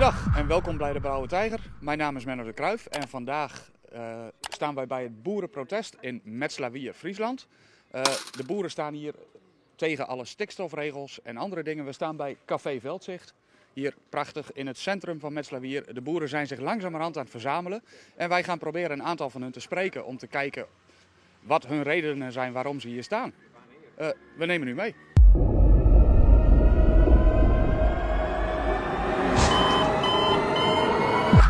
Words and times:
Goedendag 0.00 0.36
en 0.36 0.46
welkom 0.46 0.76
bij 0.76 0.92
de 0.92 1.00
Brouwe 1.00 1.26
Tijger. 1.26 1.60
Mijn 1.80 1.98
naam 1.98 2.16
is 2.16 2.24
Menno 2.24 2.44
de 2.44 2.52
Kruijf 2.52 2.86
en 2.86 3.08
vandaag 3.08 3.70
uh, 3.92 4.24
staan 4.40 4.74
wij 4.74 4.86
bij 4.86 5.02
het 5.02 5.22
boerenprotest 5.22 5.96
in 6.00 6.20
Metslawier, 6.24 6.92
Friesland. 6.92 7.46
Uh, 7.94 8.02
de 8.36 8.44
boeren 8.46 8.70
staan 8.70 8.94
hier 8.94 9.14
tegen 9.76 10.06
alle 10.06 10.24
stikstofregels 10.24 11.22
en 11.22 11.36
andere 11.36 11.62
dingen. 11.62 11.84
We 11.84 11.92
staan 11.92 12.16
bij 12.16 12.36
Café 12.46 12.80
Veldzicht. 12.80 13.34
Hier 13.72 13.94
prachtig 14.08 14.52
in 14.52 14.66
het 14.66 14.78
centrum 14.78 15.20
van 15.20 15.32
Metslawier. 15.32 15.94
De 15.94 16.00
boeren 16.00 16.28
zijn 16.28 16.46
zich 16.46 16.60
langzamerhand 16.60 17.16
aan 17.16 17.22
het 17.22 17.30
verzamelen. 17.30 17.82
En 18.16 18.28
wij 18.28 18.44
gaan 18.44 18.58
proberen 18.58 18.90
een 18.90 19.04
aantal 19.04 19.30
van 19.30 19.42
hen 19.42 19.52
te 19.52 19.60
spreken 19.60 20.04
om 20.04 20.16
te 20.16 20.26
kijken 20.26 20.66
wat 21.40 21.66
hun 21.66 21.82
redenen 21.82 22.32
zijn 22.32 22.52
waarom 22.52 22.80
ze 22.80 22.88
hier 22.88 23.04
staan. 23.04 23.32
Uh, 24.00 24.08
we 24.36 24.46
nemen 24.46 24.68
u 24.68 24.74
mee. 24.74 24.94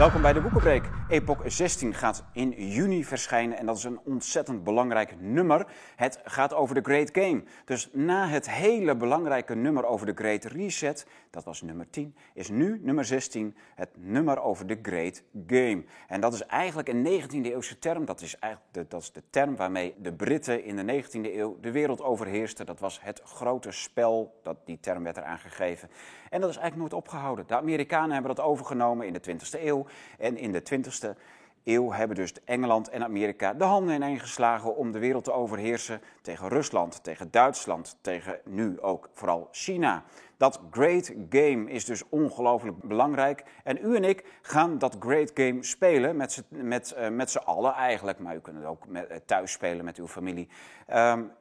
Welkom 0.01 0.23
bij 0.23 0.33
de 0.33 0.41
Boekenbreek. 0.41 0.85
Epoch 1.09 1.43
16 1.47 1.95
gaat 1.95 2.25
in 2.33 2.51
juni 2.51 3.05
verschijnen 3.05 3.59
en 3.59 3.67
dat 3.67 3.77
is 3.77 3.85
een 3.85 4.01
ontzettend 4.05 4.65
belangrijk 4.65 5.21
nummer. 5.21 5.67
Het 5.97 6.21
gaat 6.25 6.55
over 6.55 6.75
de 6.75 6.81
Great 6.81 7.09
Game. 7.13 7.43
Dus 7.65 7.89
na 7.93 8.29
het 8.29 8.51
hele 8.51 8.97
belangrijke 8.97 9.55
nummer 9.55 9.85
over 9.85 10.07
de 10.07 10.13
Great 10.15 10.45
Reset, 10.45 11.07
dat 11.31 11.45
was 11.45 11.63
nummer 11.63 11.91
10, 11.91 12.15
is 12.35 12.49
nu 12.49 12.81
nummer 12.83 13.05
16 13.05 13.57
het 13.75 13.91
nummer 13.95 14.41
over 14.43 14.67
de 14.67 14.79
Great 14.83 15.23
Game. 15.47 15.85
En 16.09 16.21
dat 16.21 16.35
is 16.35 16.47
eigenlijk 16.47 16.89
een 16.89 17.23
19e 17.23 17.47
eeuwse 17.47 17.79
term. 17.79 18.05
Dat 18.05 18.21
is 18.21 18.39
eigenlijk 18.39 18.73
de, 18.75 18.87
dat 18.89 19.03
is 19.03 19.12
de 19.12 19.23
term 19.31 19.57
waarmee 19.57 19.95
de 19.98 20.12
Britten 20.12 20.65
in 20.65 20.77
de 20.87 21.03
19e 21.03 21.35
eeuw 21.35 21.59
de 21.61 21.71
wereld 21.71 22.03
overheersten. 22.03 22.67
Dat 22.67 22.81
was 22.81 23.01
het 23.03 23.23
grote 23.25 23.71
spel, 23.71 24.41
dat, 24.43 24.57
die 24.65 24.81
term 24.81 25.03
werd 25.03 25.17
eraan 25.17 25.39
gegeven. 25.39 25.91
En 26.31 26.41
dat 26.41 26.50
is 26.50 26.56
eigenlijk 26.56 26.77
nooit 26.77 27.05
opgehouden. 27.05 27.47
De 27.47 27.56
Amerikanen 27.56 28.12
hebben 28.12 28.34
dat 28.34 28.45
overgenomen 28.45 29.06
in 29.06 29.12
de 29.12 29.20
20e 29.20 29.64
eeuw. 29.64 29.86
En 30.19 30.36
in 30.36 30.53
de 30.53 30.62
20e 30.62 31.19
eeuw 31.64 31.92
hebben 31.92 32.17
dus 32.17 32.33
Engeland 32.45 32.89
en 32.89 33.05
Amerika 33.05 33.55
de 33.55 33.64
handen 33.64 33.95
ineen 33.95 34.20
geslagen 34.20 34.77
om 34.77 34.92
de 34.92 34.98
wereld 34.98 35.25
te 35.25 35.33
overheersen 35.33 36.01
tegen 36.23 36.48
Rusland, 36.48 37.05
tegen 37.05 37.31
Duitsland, 37.31 37.97
tegen 38.01 38.41
nu 38.45 38.81
ook 38.81 39.08
vooral 39.12 39.48
China. 39.51 40.05
Dat 40.36 40.61
great 40.70 41.12
game 41.31 41.70
is 41.70 41.84
dus 41.84 42.03
ongelooflijk 42.08 42.83
belangrijk. 42.83 43.45
En 43.64 43.78
u 43.83 43.97
en 43.97 44.05
ik 44.05 44.25
gaan 44.42 44.78
dat 44.78 44.97
great 45.01 45.31
game 45.34 45.62
spelen 45.64 46.17
met 46.17 46.33
z'n 46.33 46.45
met, 46.51 46.95
uh, 46.98 47.08
met 47.08 47.45
allen 47.45 47.73
eigenlijk. 47.73 48.19
Maar 48.19 48.34
u 48.34 48.41
kunt 48.41 48.56
het 48.56 48.67
ook 48.67 48.86
met, 48.86 49.11
uh, 49.11 49.17
thuis 49.25 49.53
spelen 49.53 49.84
met 49.84 49.97
uw 49.97 50.08
familie. 50.08 50.48
Um, 50.95 51.33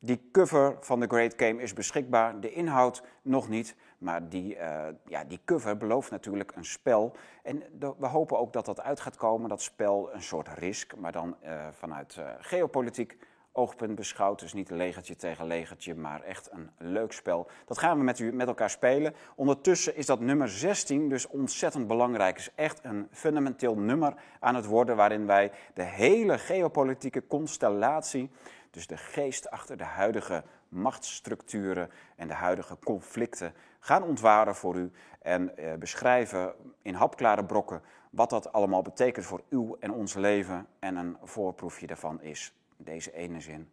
die 0.00 0.28
cover 0.32 0.76
van 0.80 1.00
de 1.00 1.06
Great 1.06 1.34
Game 1.36 1.62
is 1.62 1.72
beschikbaar, 1.72 2.40
de 2.40 2.52
inhoud 2.52 3.02
nog 3.22 3.48
niet. 3.48 3.76
Maar 3.98 4.28
die, 4.28 4.56
uh, 4.56 4.86
ja, 5.06 5.24
die 5.24 5.40
cover 5.44 5.76
belooft 5.76 6.10
natuurlijk 6.10 6.52
een 6.56 6.64
spel. 6.64 7.16
En 7.42 7.62
we 7.98 8.06
hopen 8.06 8.38
ook 8.38 8.52
dat 8.52 8.64
dat 8.64 8.80
uit 8.80 9.00
gaat 9.00 9.16
komen, 9.16 9.48
dat 9.48 9.62
spel, 9.62 10.08
een 10.12 10.22
soort 10.22 10.48
risk, 10.48 10.96
maar 10.96 11.12
dan 11.12 11.36
uh, 11.44 11.66
vanuit 11.70 12.16
uh, 12.18 12.28
geopolitiek 12.38 13.16
oogpunt 13.52 13.94
beschouwd. 13.94 14.40
Dus 14.40 14.52
niet 14.52 14.70
een 14.70 14.76
legertje 14.76 15.16
tegen 15.16 15.46
legertje, 15.46 15.94
maar 15.94 16.22
echt 16.22 16.48
een 16.52 16.70
leuk 16.78 17.12
spel. 17.12 17.46
Dat 17.66 17.78
gaan 17.78 17.98
we 17.98 18.04
met, 18.04 18.18
u, 18.18 18.32
met 18.32 18.46
elkaar 18.46 18.70
spelen. 18.70 19.14
Ondertussen 19.34 19.96
is 19.96 20.06
dat 20.06 20.20
nummer 20.20 20.48
16 20.48 21.08
dus 21.08 21.26
ontzettend 21.26 21.86
belangrijk. 21.86 22.38
Is 22.38 22.50
echt 22.54 22.80
een 22.82 23.08
fundamenteel 23.10 23.78
nummer 23.78 24.14
aan 24.40 24.54
het 24.54 24.66
worden 24.66 24.96
waarin 24.96 25.26
wij 25.26 25.50
de 25.74 25.82
hele 25.82 26.38
geopolitieke 26.38 27.26
constellatie 27.26 28.30
dus 28.70 28.86
de 28.86 28.96
geest 28.96 29.50
achter 29.50 29.76
de 29.76 29.84
huidige 29.84 30.44
machtsstructuren 30.68 31.90
en 32.16 32.28
de 32.28 32.34
huidige 32.34 32.78
conflicten 32.84 33.54
gaan 33.78 34.02
ontwaren 34.02 34.54
voor 34.54 34.76
u 34.76 34.90
en 35.22 35.56
eh, 35.56 35.74
beschrijven 35.74 36.54
in 36.82 36.94
hapklare 36.94 37.44
brokken 37.44 37.82
wat 38.10 38.30
dat 38.30 38.52
allemaal 38.52 38.82
betekent 38.82 39.26
voor 39.26 39.42
uw 39.48 39.76
en 39.80 39.92
ons 39.92 40.14
leven. 40.14 40.66
En 40.78 40.96
een 40.96 41.16
voorproefje 41.22 41.86
daarvan 41.86 42.22
is 42.22 42.54
deze 42.76 43.12
ene 43.12 43.40
zin. 43.40 43.70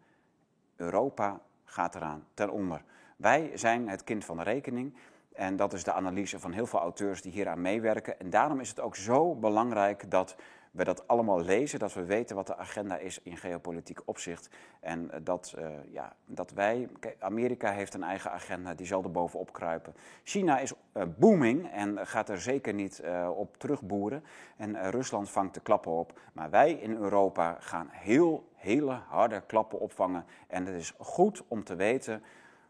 Europa 0.75 1.41
gaat 1.63 1.95
eraan 1.95 2.27
ten 2.33 2.49
onder. 2.49 2.83
Wij 3.15 3.51
zijn 3.53 3.89
het 3.89 4.03
kind 4.03 4.25
van 4.25 4.37
de 4.37 4.43
rekening. 4.43 4.95
En 5.33 5.55
dat 5.55 5.73
is 5.73 5.83
de 5.83 5.93
analyse 5.93 6.39
van 6.39 6.51
heel 6.51 6.65
veel 6.65 6.79
auteurs 6.79 7.21
die 7.21 7.31
hieraan 7.31 7.61
meewerken. 7.61 8.19
En 8.19 8.29
daarom 8.29 8.59
is 8.59 8.69
het 8.69 8.79
ook 8.79 8.95
zo 8.95 9.35
belangrijk 9.35 10.11
dat 10.11 10.35
we 10.71 10.83
dat 10.83 11.07
allemaal 11.07 11.41
lezen, 11.41 11.79
dat 11.79 11.93
we 11.93 12.05
weten 12.05 12.35
wat 12.35 12.47
de 12.47 12.57
agenda 12.57 12.97
is 12.97 13.19
in 13.23 13.37
geopolitiek 13.37 13.99
opzicht. 14.05 14.49
En 14.79 15.11
eh, 15.11 15.19
dat, 15.23 15.55
uh, 15.57 15.67
ja, 15.91 16.15
dat 16.25 16.51
wij, 16.51 16.89
Amerika 17.19 17.71
heeft 17.71 17.93
een 17.93 18.03
eigen 18.03 18.31
agenda, 18.31 18.73
die 18.73 18.85
zal 18.85 19.03
er 19.03 19.11
bovenop 19.11 19.53
kruipen. 19.53 19.93
China 20.23 20.59
is 20.59 20.73
uh, 20.93 21.03
booming 21.17 21.71
en 21.71 22.07
gaat 22.07 22.29
er 22.29 22.41
zeker 22.41 22.73
niet 22.73 23.03
op 23.35 23.57
terugboeren. 23.57 24.23
En 24.57 24.91
Rusland 24.91 25.29
vangt 25.29 25.53
de 25.53 25.59
klappen 25.59 25.91
op. 25.91 26.19
Maar 26.33 26.49
wij 26.49 26.71
in 26.71 26.95
Europa 26.95 27.57
gaan 27.59 27.89
heel, 27.91 28.47
hele 28.55 28.99
harde 29.07 29.43
klappen 29.47 29.79
opvangen. 29.79 30.25
En 30.47 30.65
het 30.65 30.75
is 30.75 30.93
goed 30.97 31.43
om 31.47 31.63
te 31.63 31.75
weten 31.75 32.23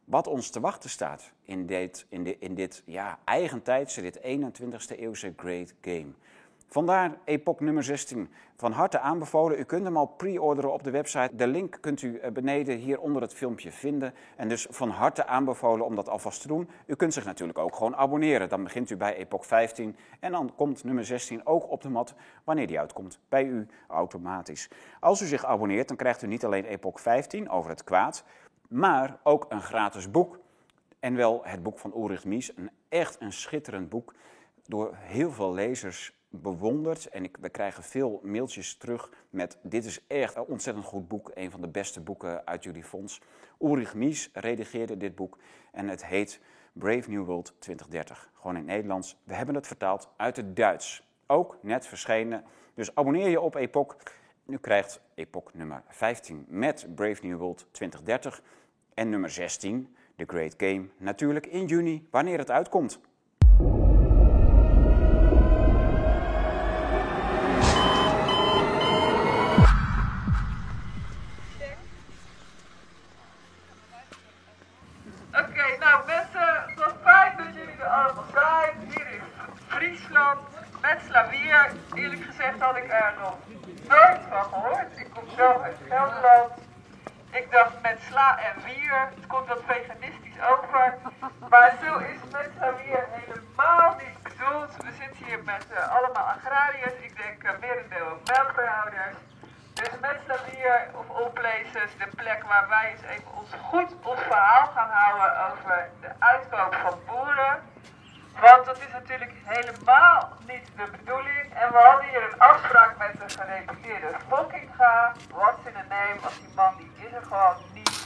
wat 0.08 0.28
ons 0.28 0.50
te 0.50 0.60
wachten 0.60 0.90
staat 0.90 1.32
in 1.42 1.66
dit, 1.66 2.06
in 2.10 2.24
dit, 2.24 2.38
in 2.40 2.56
dit 2.56 2.84
ja, 2.86 3.20
eigentijdse, 3.24 4.02
dit 4.02 4.20
21ste 4.20 5.00
eeuwse 5.00 5.34
great 5.36 5.74
game. 5.82 6.12
Vandaar 6.70 7.18
Epoch 7.24 7.60
nummer 7.60 7.84
16. 7.84 8.30
Van 8.56 8.72
harte 8.72 9.00
aanbevolen. 9.00 9.60
U 9.60 9.64
kunt 9.64 9.84
hem 9.84 9.98
al 9.98 10.06
pre-orderen 10.06 10.74
op 10.74 10.84
de 10.84 10.92
website. 10.92 11.36
De 11.36 11.48
link 11.48 11.78
kunt 11.82 12.02
u 12.02 12.18
eh, 12.18 12.32
beneden 12.32 12.78
hier 12.78 13.00
onder 13.00 13.22
het 13.22 13.34
filmpje 13.34 13.72
vinden. 13.72 14.14
En 14.36 14.50
dus 14.50 14.68
van 14.70 14.90
harte 14.90 15.26
aanbevolen 15.26 15.86
om 15.86 15.96
dat 15.96 16.10
alvast 16.10 16.42
te 16.42 16.48
doen. 16.48 16.70
U 16.86 16.96
kunt 16.96 17.14
zich 17.14 17.26
natuurlijk 17.26 17.58
ook 17.58 17.76
gewoon 17.76 17.96
abonneren. 17.96 18.50
Dan 18.50 18.64
begint 18.64 18.90
u 18.90 18.98
bij 18.98 19.16
Epoch 19.16 19.46
15 19.46 19.96
en 20.20 20.32
dan 20.32 20.56
komt 20.56 20.84
nummer 20.84 21.06
16 21.06 21.46
ook 21.46 21.72
op 21.72 21.82
de 21.82 21.90
mat 21.90 22.16
wanneer 22.44 22.68
die 22.68 22.80
uitkomt. 22.80 23.20
Bij 23.30 23.44
u 23.44 23.68
automatisch. 23.88 24.70
Als 25.00 25.22
u 25.22 25.26
zich 25.26 25.46
abonneert, 25.46 25.88
dan 25.88 25.98
krijgt 25.98 26.22
u 26.22 26.28
niet 26.28 26.46
alleen 26.46 26.66
Epoch 26.66 27.02
15 27.02 27.50
over 27.50 27.70
het 27.70 27.84
kwaad, 27.84 28.24
maar 28.70 29.20
ook 29.24 29.46
een 29.50 29.62
gratis 29.62 30.12
boek. 30.12 30.40
En 31.00 31.16
wel 31.16 31.42
het 31.44 31.64
boek 31.64 31.80
van 31.80 31.94
Ulrich 31.96 32.26
Mies. 32.26 32.58
Een 32.58 32.70
echt 32.90 33.22
een 33.22 33.34
schitterend 33.34 33.90
boek. 33.90 34.14
Door 34.66 34.96
heel 34.96 35.32
veel 35.32 35.54
lezers 35.54 36.17
bewonderd. 36.30 37.06
En 37.06 37.24
ik, 37.24 37.38
we 37.40 37.50
krijgen 37.50 37.84
veel 37.84 38.20
mailtjes 38.24 38.76
terug 38.76 39.10
met 39.30 39.58
dit 39.62 39.86
is 39.86 40.08
echt 40.08 40.36
een 40.36 40.44
ontzettend 40.44 40.86
goed 40.86 41.08
boek. 41.08 41.32
Een 41.34 41.52
van 41.52 41.62
de 41.62 41.68
beste 41.68 42.02
boeken 42.02 42.46
uit 42.48 42.64
jullie 42.64 42.84
fonds. 42.84 43.22
Ulrich 43.60 43.96
Mies 43.96 44.30
redigeerde 44.34 44.98
dit 44.98 45.16
boek 45.16 45.38
en 45.72 45.88
het 45.88 46.06
heet 46.06 46.40
Brave 46.74 47.10
New 47.10 47.26
World 47.26 47.54
2030. 47.60 48.32
Gewoon 48.34 48.56
in 48.56 48.62
het 48.62 48.72
Nederlands. 48.72 49.18
We 49.24 49.34
hebben 49.34 49.56
het 49.56 49.68
vertaald 49.68 50.10
uit 50.18 50.36
het 50.36 50.56
Duits. 50.56 51.04
Ook 51.28 51.58
net 51.62 51.88
verschenen. 51.88 52.44
Dus 52.74 52.96
abonneer 52.96 53.30
je 53.30 53.42
op 53.42 53.56
Epoch. 53.56 53.96
Nu 54.44 54.58
krijgt 54.58 55.02
Epoch 55.16 55.54
nummer 55.54 55.84
15 55.88 56.46
met 56.48 56.88
Brave 56.96 57.26
New 57.26 57.38
World 57.38 57.68
2030. 57.72 58.42
En 58.94 59.10
nummer 59.10 59.30
16, 59.30 59.96
The 60.16 60.24
Great 60.28 60.54
Game, 60.58 60.88
natuurlijk 60.98 61.46
in 61.46 61.66
juni, 61.66 62.08
wanneer 62.12 62.38
het 62.38 62.52
uitkomt. 62.52 63.00
Eerlijk 81.94 82.24
gezegd 82.24 82.60
had 82.60 82.78
ik 82.78 82.92
er 82.92 83.14
nog 83.20 83.38
nooit 83.88 84.22
van 84.30 84.44
gehoord. 84.44 84.98
Ik 84.98 85.08
kom 85.14 85.24
zelf 85.36 85.62
uit 85.62 85.78
Gelderland. 85.90 86.52
Ik 87.32 87.52
dacht 87.52 87.82
met 87.82 88.00
sla 88.10 88.40
en 88.40 88.64
wier, 88.64 89.00
het 89.16 89.28
komt 89.28 89.48
wat 89.48 89.62
veganistisch 89.66 90.40
over. 90.52 90.94
Maar 91.50 91.74
zo 91.84 91.98
is 91.98 92.20
met 92.32 92.50
sla 92.58 92.74
wier 92.76 93.06
helemaal 93.12 93.96
niet 94.04 94.24
bedoeld. 94.24 94.76
We 94.78 94.92
zitten 95.00 95.26
hier 95.26 95.44
met 95.44 95.66
uh, 95.72 95.96
allemaal 95.96 96.26
agrariërs. 96.26 96.94
Ik 97.02 97.18
denk 97.18 97.44
uh, 97.44 97.52
merendeel 97.60 98.22
melkveehouders. 98.26 99.18
Dus 99.74 99.92
of 100.96 101.34
places, 101.34 101.92
de 101.98 102.08
plek 102.16 102.44
waar 102.44 102.68
wij 102.70 102.92
eens 102.92 103.02
even 103.02 103.32
ons 103.36 103.50
goed 103.70 103.92
ons 104.04 104.22
verhaal 104.22 104.68
gaan 104.76 104.90
houden 104.90 105.52
over 105.52 105.90
de 106.02 106.12
uitkoop 106.20 106.76
van 106.76 107.00
boeren. 107.06 107.60
Want 108.40 108.66
dat 108.66 108.78
is 108.78 108.92
natuurlijk 108.92 109.34
helemaal 109.44 110.30
niet 110.48 110.66
de 110.76 110.88
bedoeling. 110.92 111.54
En 111.54 111.72
we 111.72 111.78
hadden 111.78 112.10
hier 112.10 112.24
een 112.24 112.40
afspraak 112.40 112.98
met 112.98 113.12
de 113.12 113.40
gereputeerde 113.40 114.08
Fokkinga. 114.28 115.14
What's 115.34 115.66
in 115.66 115.76
a 115.76 115.86
name? 115.90 116.20
Als 116.24 116.40
die 116.40 116.54
man 116.56 116.74
die 116.78 116.92
is 117.06 117.14
er 117.14 117.22
gewoon 117.22 117.56
niet. 117.74 118.06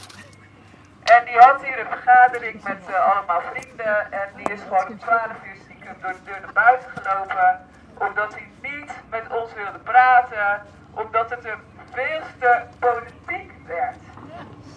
En 1.02 1.24
die 1.24 1.38
had 1.38 1.62
hier 1.62 1.78
een 1.78 1.86
vergadering 1.86 2.62
met 2.62 2.88
uh, 2.88 3.10
allemaal 3.10 3.40
vrienden. 3.40 4.12
En 4.12 4.28
die 4.36 4.52
is 4.52 4.60
gewoon 4.62 4.88
om 4.88 4.98
12 4.98 5.26
uur 5.44 5.56
stiekem 5.64 5.96
door 6.00 6.12
de 6.12 6.22
deur 6.24 6.40
naar 6.40 6.52
buiten 6.52 6.90
gelopen. 6.90 7.68
Omdat 7.98 8.34
hij 8.34 8.50
niet 8.62 8.92
met 9.10 9.28
ons 9.28 9.52
wilde 9.52 9.78
praten. 9.78 10.62
Omdat 10.94 11.30
het 11.30 11.44
een 11.44 11.71
Weelde 11.94 12.66
politiek 12.78 13.52
werd. 13.66 13.96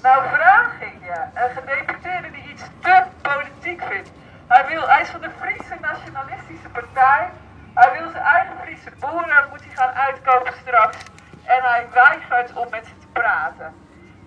Nou 0.01 0.23
vraag 0.29 0.81
ik 0.81 0.93
je, 1.03 1.23
een 1.33 1.49
gedeputeerde 1.49 2.31
die 2.31 2.51
iets 2.51 2.63
te 2.79 3.03
politiek 3.21 3.83
vindt. 3.83 4.11
Hij, 4.47 4.65
wil, 4.67 4.87
hij 4.87 5.01
is 5.01 5.09
van 5.09 5.21
de 5.21 5.29
Friese 5.39 5.75
Nationalistische 5.81 6.69
Partij. 6.69 7.29
Hij 7.73 7.91
wil 7.91 8.09
zijn 8.09 8.23
eigen 8.23 8.55
Friese 8.61 8.91
boeren, 8.99 9.45
moet 9.49 9.63
hij 9.65 9.75
gaan 9.75 9.93
uitkopen 9.93 10.53
straks. 10.61 10.97
En 11.43 11.63
hij 11.63 11.87
weigert 11.93 12.53
om 12.53 12.69
met 12.69 12.85
ze 12.85 12.97
te 12.97 13.07
praten. 13.07 13.73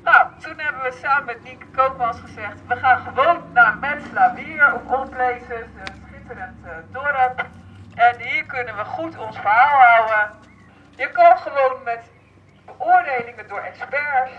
Nou, 0.02 0.26
toen 0.38 0.58
hebben 0.58 0.82
we 0.82 0.98
samen 1.02 1.24
met 1.24 1.42
Nieke 1.42 1.66
Koopmans 1.66 2.20
gezegd, 2.20 2.66
we 2.66 2.76
gaan 2.76 2.98
gewoon 2.98 3.52
naar 3.52 3.76
Metslavier 3.76 4.74
op 4.74 4.90
een 4.90 5.08
schitterend 6.06 6.64
eh, 6.64 6.70
dorp. 6.90 7.46
En 7.94 8.20
hier 8.20 8.44
kunnen 8.44 8.76
we 8.76 8.84
goed 8.84 9.18
ons 9.18 9.36
verhaal 9.36 9.80
houden. 9.80 10.30
Je 10.96 11.10
kan 11.10 11.38
gewoon 11.38 11.82
met 11.84 12.10
beoordelingen 12.76 13.48
door 13.48 13.60
experts 13.60 14.32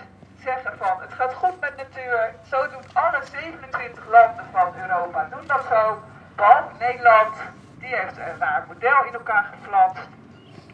zeggen 0.43 0.77
van 0.77 1.01
het 1.01 1.13
gaat 1.13 1.33
goed 1.33 1.59
met 1.59 1.75
natuur. 1.77 2.33
Zo 2.49 2.69
doen 2.69 2.83
alle 2.93 3.19
27 3.23 4.03
landen 4.09 4.45
van 4.51 4.73
Europa 4.81 5.27
doen 5.31 5.47
dat 5.47 5.65
zo. 5.69 6.01
Behalve 6.35 6.73
Nederland, 6.79 7.35
die 7.79 7.95
heeft 7.95 8.17
een 8.17 8.39
raar 8.39 8.65
model 8.67 9.03
in 9.05 9.13
elkaar 9.13 9.45
geflanst. 9.59 10.07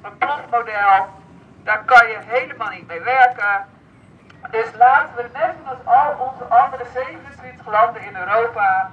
Een 0.02 0.18
plofmodel, 0.18 1.08
daar 1.64 1.84
kan 1.86 2.08
je 2.08 2.18
helemaal 2.26 2.70
niet 2.70 2.88
mee 2.88 3.02
werken. 3.02 3.66
Dus 4.52 4.66
laten 4.78 5.16
we 5.16 5.30
net 5.34 5.56
als 5.64 5.78
al 5.84 6.30
onze 6.30 6.44
andere 6.44 6.86
27 6.94 7.66
landen 7.68 8.02
in 8.02 8.16
Europa, 8.16 8.92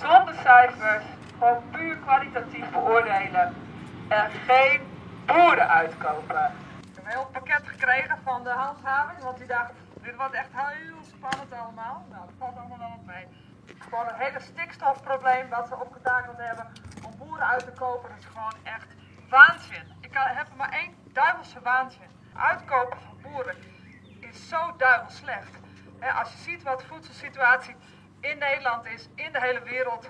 zonder 0.00 0.34
cijfers, 0.42 1.04
gewoon 1.38 1.62
puur 1.70 1.96
kwalitatief 1.96 2.70
beoordelen 2.70 3.54
en 4.08 4.30
geen 4.46 4.80
boeren 5.26 5.68
uitkopen. 5.68 6.50
Een 6.96 7.06
heel 7.06 7.28
pakket 7.32 7.62
van 8.22 8.44
de 8.44 8.50
handhaving, 8.50 9.22
want 9.22 9.38
die 9.38 9.46
dacht, 9.46 9.72
dit 10.02 10.16
wordt 10.16 10.34
echt 10.34 10.48
heel 10.52 11.02
spannend 11.02 11.52
allemaal. 11.52 12.06
Nou, 12.10 12.26
dat 12.26 12.34
valt 12.38 12.56
allemaal 12.56 12.78
wel 12.78 13.02
mee. 13.06 13.26
Gewoon 13.78 14.08
een 14.08 14.14
hele 14.14 14.40
stikstofprobleem 14.40 15.48
wat 15.48 15.68
ze 15.68 15.76
opgetakeld 15.76 16.36
hebben 16.36 16.72
om 17.04 17.18
boeren 17.18 17.46
uit 17.46 17.64
te 17.64 17.72
kopen, 17.72 18.08
dat 18.08 18.18
is 18.18 18.24
gewoon 18.24 18.54
echt 18.62 18.86
waanzin. 19.28 19.96
Ik 20.00 20.10
heb 20.12 20.48
er 20.48 20.56
maar 20.56 20.72
één 20.72 20.94
duivelse 21.12 21.60
waanzin. 21.60 22.10
Uitkopen 22.36 22.98
van 23.00 23.20
boeren 23.22 23.56
is 24.20 24.48
zo 24.48 24.76
duivels 24.76 25.16
slecht. 25.16 25.60
als 26.18 26.32
je 26.32 26.38
ziet 26.38 26.62
wat 26.62 26.78
de 26.78 26.86
voedselsituatie 26.86 27.76
in 28.20 28.38
Nederland 28.38 28.86
is, 28.86 29.08
in 29.14 29.32
de 29.32 29.40
hele 29.40 29.62
wereld, 29.62 30.02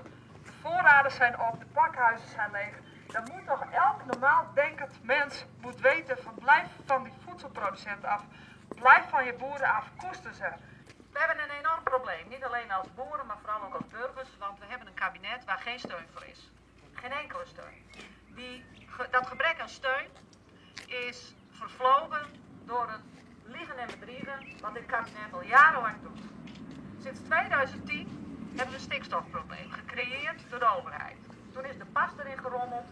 de 0.44 0.52
voorraden 0.60 1.12
zijn 1.12 1.40
op, 1.40 1.58
de 1.58 1.66
pakhuizen 1.66 2.28
zijn 2.28 2.50
leeg. 2.50 2.74
Dan 3.06 3.28
moet 3.32 3.46
toch 3.46 3.64
elk 3.70 4.04
normaal 4.04 4.46
denkend 4.54 5.02
mens 5.02 5.44
moet 5.60 5.80
weten 5.80 6.18
van 6.22 6.34
blijf 6.34 6.68
van 6.84 7.02
die 7.02 7.12
voedselproducent 7.32 8.05
af. 8.05 8.23
Blijf 8.69 9.08
van 9.08 9.25
je 9.25 9.34
boeren 9.34 9.69
af, 9.69 9.87
koesten 9.96 10.34
ze. 10.34 10.49
We 11.12 11.19
hebben 11.19 11.43
een 11.44 11.58
enorm 11.58 11.82
probleem, 11.82 12.29
niet 12.29 12.44
alleen 12.44 12.73
als 12.73 12.94
boeren, 12.94 13.26
maar 13.26 13.38
vooral 13.43 13.62
ook 13.62 13.75
als 13.75 13.88
burgers, 13.88 14.29
want 14.38 14.58
we 14.58 14.64
hebben 14.69 14.87
een 14.87 15.02
kabinet 15.05 15.44
waar 15.44 15.58
geen 15.58 15.79
steun 15.79 16.06
voor 16.12 16.25
is. 16.25 16.50
Geen 16.93 17.12
enkele 17.12 17.46
steun. 17.46 17.81
Die, 18.34 18.64
dat 19.11 19.26
gebrek 19.26 19.61
aan 19.61 19.69
steun 19.69 20.08
is 20.87 21.34
vervlogen 21.50 22.26
door 22.64 22.88
het 22.88 23.05
liegen 23.44 23.79
en 23.79 23.87
bedriegen 23.87 24.38
wat 24.61 24.75
dit 24.75 24.87
kabinet 24.87 25.32
al 25.32 25.43
jarenlang 25.43 25.96
doet. 26.02 26.23
Sinds 27.02 27.20
2010 27.20 28.08
hebben 28.49 28.75
we 28.75 28.75
een 28.75 28.90
stikstofprobleem, 28.90 29.70
gecreëerd 29.70 30.40
door 30.50 30.58
de 30.58 30.76
overheid. 30.79 31.19
Toen 31.52 31.64
is 31.64 31.79
de 31.79 31.84
pas 31.84 32.11
erin 32.19 32.38
gerommeld. 32.38 32.88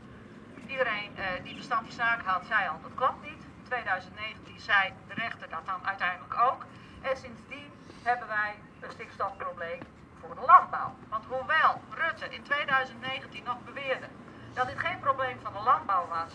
Iedereen 0.67 1.17
eh, 1.17 1.45
die 1.45 1.55
verstand 1.55 1.87
van 1.87 1.93
zaken 1.93 2.27
had, 2.27 2.47
zei 2.47 2.69
al 2.69 2.81
dat 2.83 2.95
klopt 2.95 3.23
niet. 3.23 3.40
2019 3.71 4.61
zei 4.61 4.93
de 5.09 5.15
rechter 5.15 5.49
dat 5.49 5.67
dan 5.67 5.87
uiteindelijk 5.87 6.35
ook. 6.49 6.65
En 7.01 7.17
sindsdien 7.17 7.71
hebben 8.03 8.29
wij 8.29 8.55
een 8.81 8.91
stikstofprobleem 8.91 9.81
voor 10.21 10.35
de 10.35 10.45
landbouw. 10.47 10.95
Want 11.09 11.25
hoewel 11.25 11.81
Rutte 11.91 12.29
in 12.29 12.43
2019 12.43 13.45
nog 13.45 13.65
beweerde 13.65 14.09
dat 14.55 14.67
dit 14.67 14.79
geen 14.79 15.01
probleem 15.01 15.39
van 15.43 15.53
de 15.53 15.63
landbouw 15.65 16.07
was, 16.07 16.33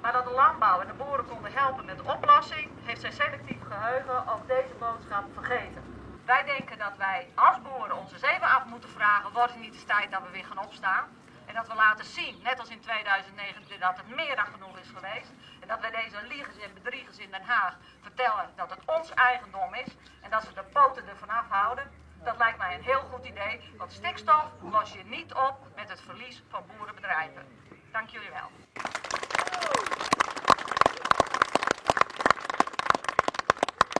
maar 0.00 0.12
dat 0.12 0.24
de 0.24 0.30
landbouw 0.30 0.80
en 0.80 0.86
de 0.86 0.92
boeren 0.92 1.26
konden 1.26 1.52
helpen 1.52 1.84
met 1.84 1.96
de 1.96 2.12
oplossing, 2.14 2.68
heeft 2.84 3.00
zijn 3.00 3.12
selectief 3.12 3.62
geheugen 3.68 4.28
ook 4.32 4.46
deze 4.46 4.74
boodschap 4.78 5.24
vergeten. 5.32 5.82
Wij 6.24 6.44
denken 6.44 6.78
dat 6.78 6.96
wij 6.96 7.28
als 7.34 7.62
boeren 7.62 7.96
ons 7.96 8.12
eens 8.12 8.22
even 8.22 8.48
af 8.56 8.64
moeten 8.64 8.88
vragen, 8.88 9.32
wordt 9.32 9.52
het 9.52 9.60
niet 9.60 9.74
eens 9.74 9.84
tijd 9.84 10.10
dat 10.10 10.22
we 10.22 10.30
weer 10.30 10.44
gaan 10.44 10.64
opstaan? 10.66 11.04
En 11.46 11.54
dat 11.54 11.68
we 11.68 11.74
laten 11.74 12.04
zien, 12.04 12.40
net 12.42 12.60
als 12.60 12.68
in 12.68 12.80
2019, 12.80 13.80
dat 13.80 13.96
het 13.96 14.16
meer 14.16 14.36
dan 14.36 14.46
genoeg 14.46 14.78
is 14.78 14.90
geweest. 14.94 15.32
En 15.68 15.74
dat 15.80 15.90
wij 15.90 16.02
deze 16.02 16.26
liegers 16.28 16.58
en 16.58 16.70
bedriegers 16.74 17.18
in 17.18 17.30
Den 17.30 17.42
Haag 17.42 17.76
vertellen 18.00 18.50
dat 18.56 18.70
het 18.70 18.78
ons 18.86 19.10
eigendom 19.14 19.74
is. 19.74 19.96
En 20.20 20.30
dat 20.30 20.42
ze 20.42 20.52
de 20.54 20.64
poten 20.72 21.08
ervan 21.08 21.28
afhouden. 21.28 21.90
Dat 22.24 22.38
lijkt 22.38 22.58
mij 22.58 22.74
een 22.74 22.82
heel 22.82 23.00
goed 23.00 23.26
idee, 23.26 23.60
want 23.76 23.92
stikstof 23.92 24.44
los 24.62 24.92
je 24.92 25.04
niet 25.04 25.34
op 25.34 25.56
met 25.76 25.88
het 25.88 26.00
verlies 26.00 26.42
van 26.48 26.62
boerenbedrijven. 26.66 27.42
Dank 27.92 28.08
jullie 28.08 28.30
wel. 28.30 28.50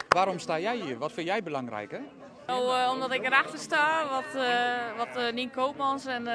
Waarom 0.08 0.38
sta 0.38 0.58
jij 0.58 0.76
hier? 0.76 0.98
Wat 0.98 1.12
vind 1.12 1.26
jij 1.26 1.42
belangrijk, 1.42 1.90
hè? 1.90 2.00
Uh, 2.46 2.88
omdat 2.92 3.12
ik 3.12 3.24
erachter 3.24 3.58
sta, 3.58 4.08
wat, 4.08 4.34
uh, 4.34 4.96
wat 4.96 5.16
uh, 5.16 5.32
Nien 5.32 5.50
Koopmans 5.50 6.06
en 6.06 6.26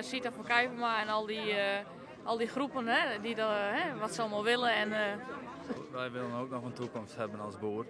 Sita 0.00 0.32
van 0.32 0.44
Kijverma 0.44 1.00
en 1.00 1.08
al 1.08 1.26
die, 1.26 1.54
al 2.30 2.38
die 2.38 2.48
groepen, 2.48 2.86
hè, 2.86 3.20
die 3.20 3.34
dat, 3.34 3.50
hè, 3.50 3.98
wat 3.98 4.14
ze 4.14 4.20
allemaal 4.20 4.44
willen. 4.44 4.74
En, 4.74 4.90
Wij 5.92 6.10
willen 6.10 6.34
ook 6.34 6.50
nog 6.50 6.64
een 6.64 6.72
toekomst 6.72 7.16
hebben 7.16 7.40
als 7.40 7.58
boer. 7.58 7.86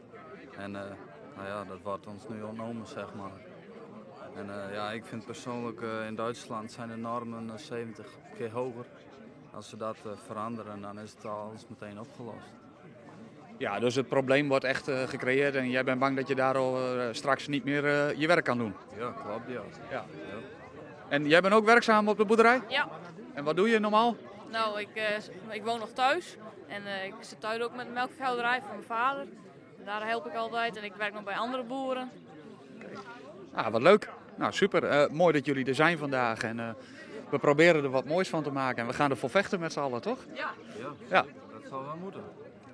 En 0.57 0.71
nou 0.71 1.47
ja, 1.47 1.65
dat 1.65 1.79
wordt 1.83 2.07
ons 2.07 2.29
nu 2.29 2.43
ontnomen, 2.43 2.87
zeg 2.87 3.15
maar. 3.15 3.33
En 4.35 4.47
ja, 4.73 4.91
ik 4.91 5.05
vind 5.05 5.27
persoonlijk 5.27 5.81
in 6.07 6.15
Duitsland 6.15 6.73
zijn 6.73 6.89
de 6.89 6.97
normen 6.97 7.59
70 7.59 8.07
keer 8.37 8.51
hoger. 8.51 8.85
Als 9.53 9.69
ze 9.69 9.77
dat 9.77 9.97
veranderen, 10.27 10.81
dan 10.81 10.99
is 10.99 11.13
het 11.13 11.25
alles 11.25 11.67
meteen 11.69 12.01
opgelost. 12.01 12.61
Ja, 13.59 13.79
dus 13.79 13.95
het 13.95 14.09
probleem 14.09 14.49
wordt 14.49 14.65
echt 14.65 14.89
uh, 14.89 15.03
gecreëerd 15.03 15.55
en 15.55 15.71
jij 15.71 15.85
bent 15.85 15.99
bang 15.99 16.17
dat 16.17 16.29
je 16.29 16.35
daardoor 16.35 16.97
uh, 16.97 17.03
straks 17.13 17.47
niet 17.47 17.65
meer 17.65 17.85
uh, 17.85 18.13
je 18.21 18.27
werk 18.27 18.45
kan 18.45 18.59
doen. 18.59 18.75
Ja, 18.99 19.11
klopt, 19.11 19.49
ja. 19.49 19.63
ja. 19.91 20.05
ja. 20.29 20.39
En 21.09 21.29
jij 21.29 21.41
bent 21.41 21.55
ook 21.55 21.65
werkzaam 21.65 22.09
op 22.09 22.17
de 22.17 22.25
boerderij? 22.25 22.61
Ja. 22.69 22.89
En 23.35 23.45
wat 23.45 23.57
doe 23.57 23.69
je 23.69 23.79
normaal? 23.79 24.17
Nou, 24.51 24.81
ik, 24.81 24.89
ik 25.51 25.65
woon 25.65 25.79
nog 25.79 25.91
thuis 25.93 26.37
en 26.67 26.83
ik 27.07 27.15
zit 27.21 27.41
thuis 27.41 27.63
ook 27.63 27.75
met 27.75 27.87
de 27.87 27.93
melkveehouderij 27.93 28.61
van 28.61 28.71
mijn 28.71 28.83
vader. 28.83 29.27
En 29.79 29.85
daar 29.85 30.07
help 30.07 30.27
ik 30.27 30.35
altijd 30.35 30.77
en 30.77 30.85
ik 30.85 30.95
werk 30.95 31.13
nog 31.13 31.25
bij 31.25 31.37
andere 31.37 31.63
boeren. 31.63 32.11
Ah, 33.55 33.69
wat 33.69 33.83
leuk. 33.83 34.09
Nou, 34.37 34.53
super. 34.53 35.09
mooi 35.13 35.33
dat 35.33 35.47
jullie 35.47 35.67
er 35.67 35.75
zijn 35.75 35.99
vandaag 35.99 36.43
en 36.43 36.77
we 37.31 37.39
proberen 37.39 37.85
er 37.85 37.91
wat 37.91 38.05
moois 38.05 38.29
van 38.29 38.43
te 38.43 38.51
maken. 38.51 38.83
En 38.83 38.89
we 38.89 38.95
gaan 38.95 39.11
er 39.11 39.17
voor 39.17 39.31
vechten 39.31 39.61
met 39.61 39.73
z'n 39.73 39.81
allen, 39.81 40.01
toch? 40.01 40.19
Ja. 40.33 40.51
Ja, 40.79 40.93
ja. 41.09 41.25
dat 41.53 41.63
zal 41.69 41.85
wel 41.85 41.97
moeten. 42.03 42.23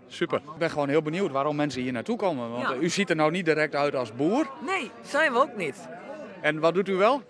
Super. 0.09 0.39
Ik 0.39 0.59
ben 0.59 0.71
gewoon 0.71 0.89
heel 0.89 1.03
benieuwd 1.03 1.31
waarom 1.31 1.57
mensen 1.57 1.83
hier 1.83 1.93
naartoe 1.93 2.17
komen. 2.17 2.51
Want 2.51 2.69
ja. 2.69 2.75
u 2.75 2.89
ziet 2.89 3.11
er 3.11 3.17
nou 3.17 3.31
niet 3.31 3.45
direct 3.45 3.75
uit 3.75 3.95
als 3.95 4.15
boer. 4.15 4.51
Nee, 4.67 4.91
zijn 5.03 5.33
we 5.33 5.39
ook 5.39 5.57
niet. 5.57 5.89
En 6.41 6.61
wat 6.61 6.75
doet 6.75 6.89
u 6.89 6.95
wel? 6.95 7.23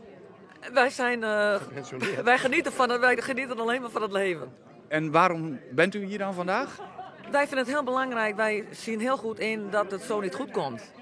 Wij 0.73 0.91
zijn... 0.91 1.23
Uh, 1.23 1.57
wij, 2.25 2.39
genieten 2.39 2.73
van 2.73 2.91
het, 2.91 3.01
wij 3.01 3.17
genieten 3.17 3.59
alleen 3.59 3.81
maar 3.81 3.91
van 3.91 4.03
het 4.03 4.13
leven. 4.13 4.53
En 4.89 5.11
waarom 5.11 5.61
bent 5.71 5.95
u 5.95 6.05
hier 6.05 6.19
dan 6.19 6.35
vandaag? 6.35 6.79
Wij 7.31 7.47
vinden 7.47 7.59
het 7.59 7.75
heel 7.75 7.85
belangrijk. 7.85 8.37
Wij 8.37 8.65
zien 8.71 9.01
heel 9.01 9.17
goed 9.17 9.39
in 9.39 9.71
dat 9.71 9.91
het 9.91 10.03
zo 10.03 10.21
niet 10.21 10.35
goed 10.35 10.51
komt. 10.51 10.93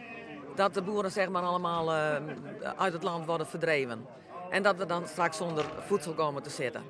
Dat 0.55 0.75
de 0.75 0.83
boeren 0.83 1.11
zeg 1.11 1.29
maar 1.29 1.43
allemaal 1.43 1.95
uh, 1.95 2.17
uit 2.77 2.93
het 2.93 3.03
land 3.03 3.27
worden 3.27 3.47
verdreven. 3.47 4.07
En 4.51 4.63
dat 4.63 4.77
we 4.77 4.87
dan 4.87 5.07
straks 5.07 5.37
zonder 5.37 5.65
voedsel 5.87 6.13
komen 6.13 6.43
te 6.43 6.51
zitten. 6.51 6.83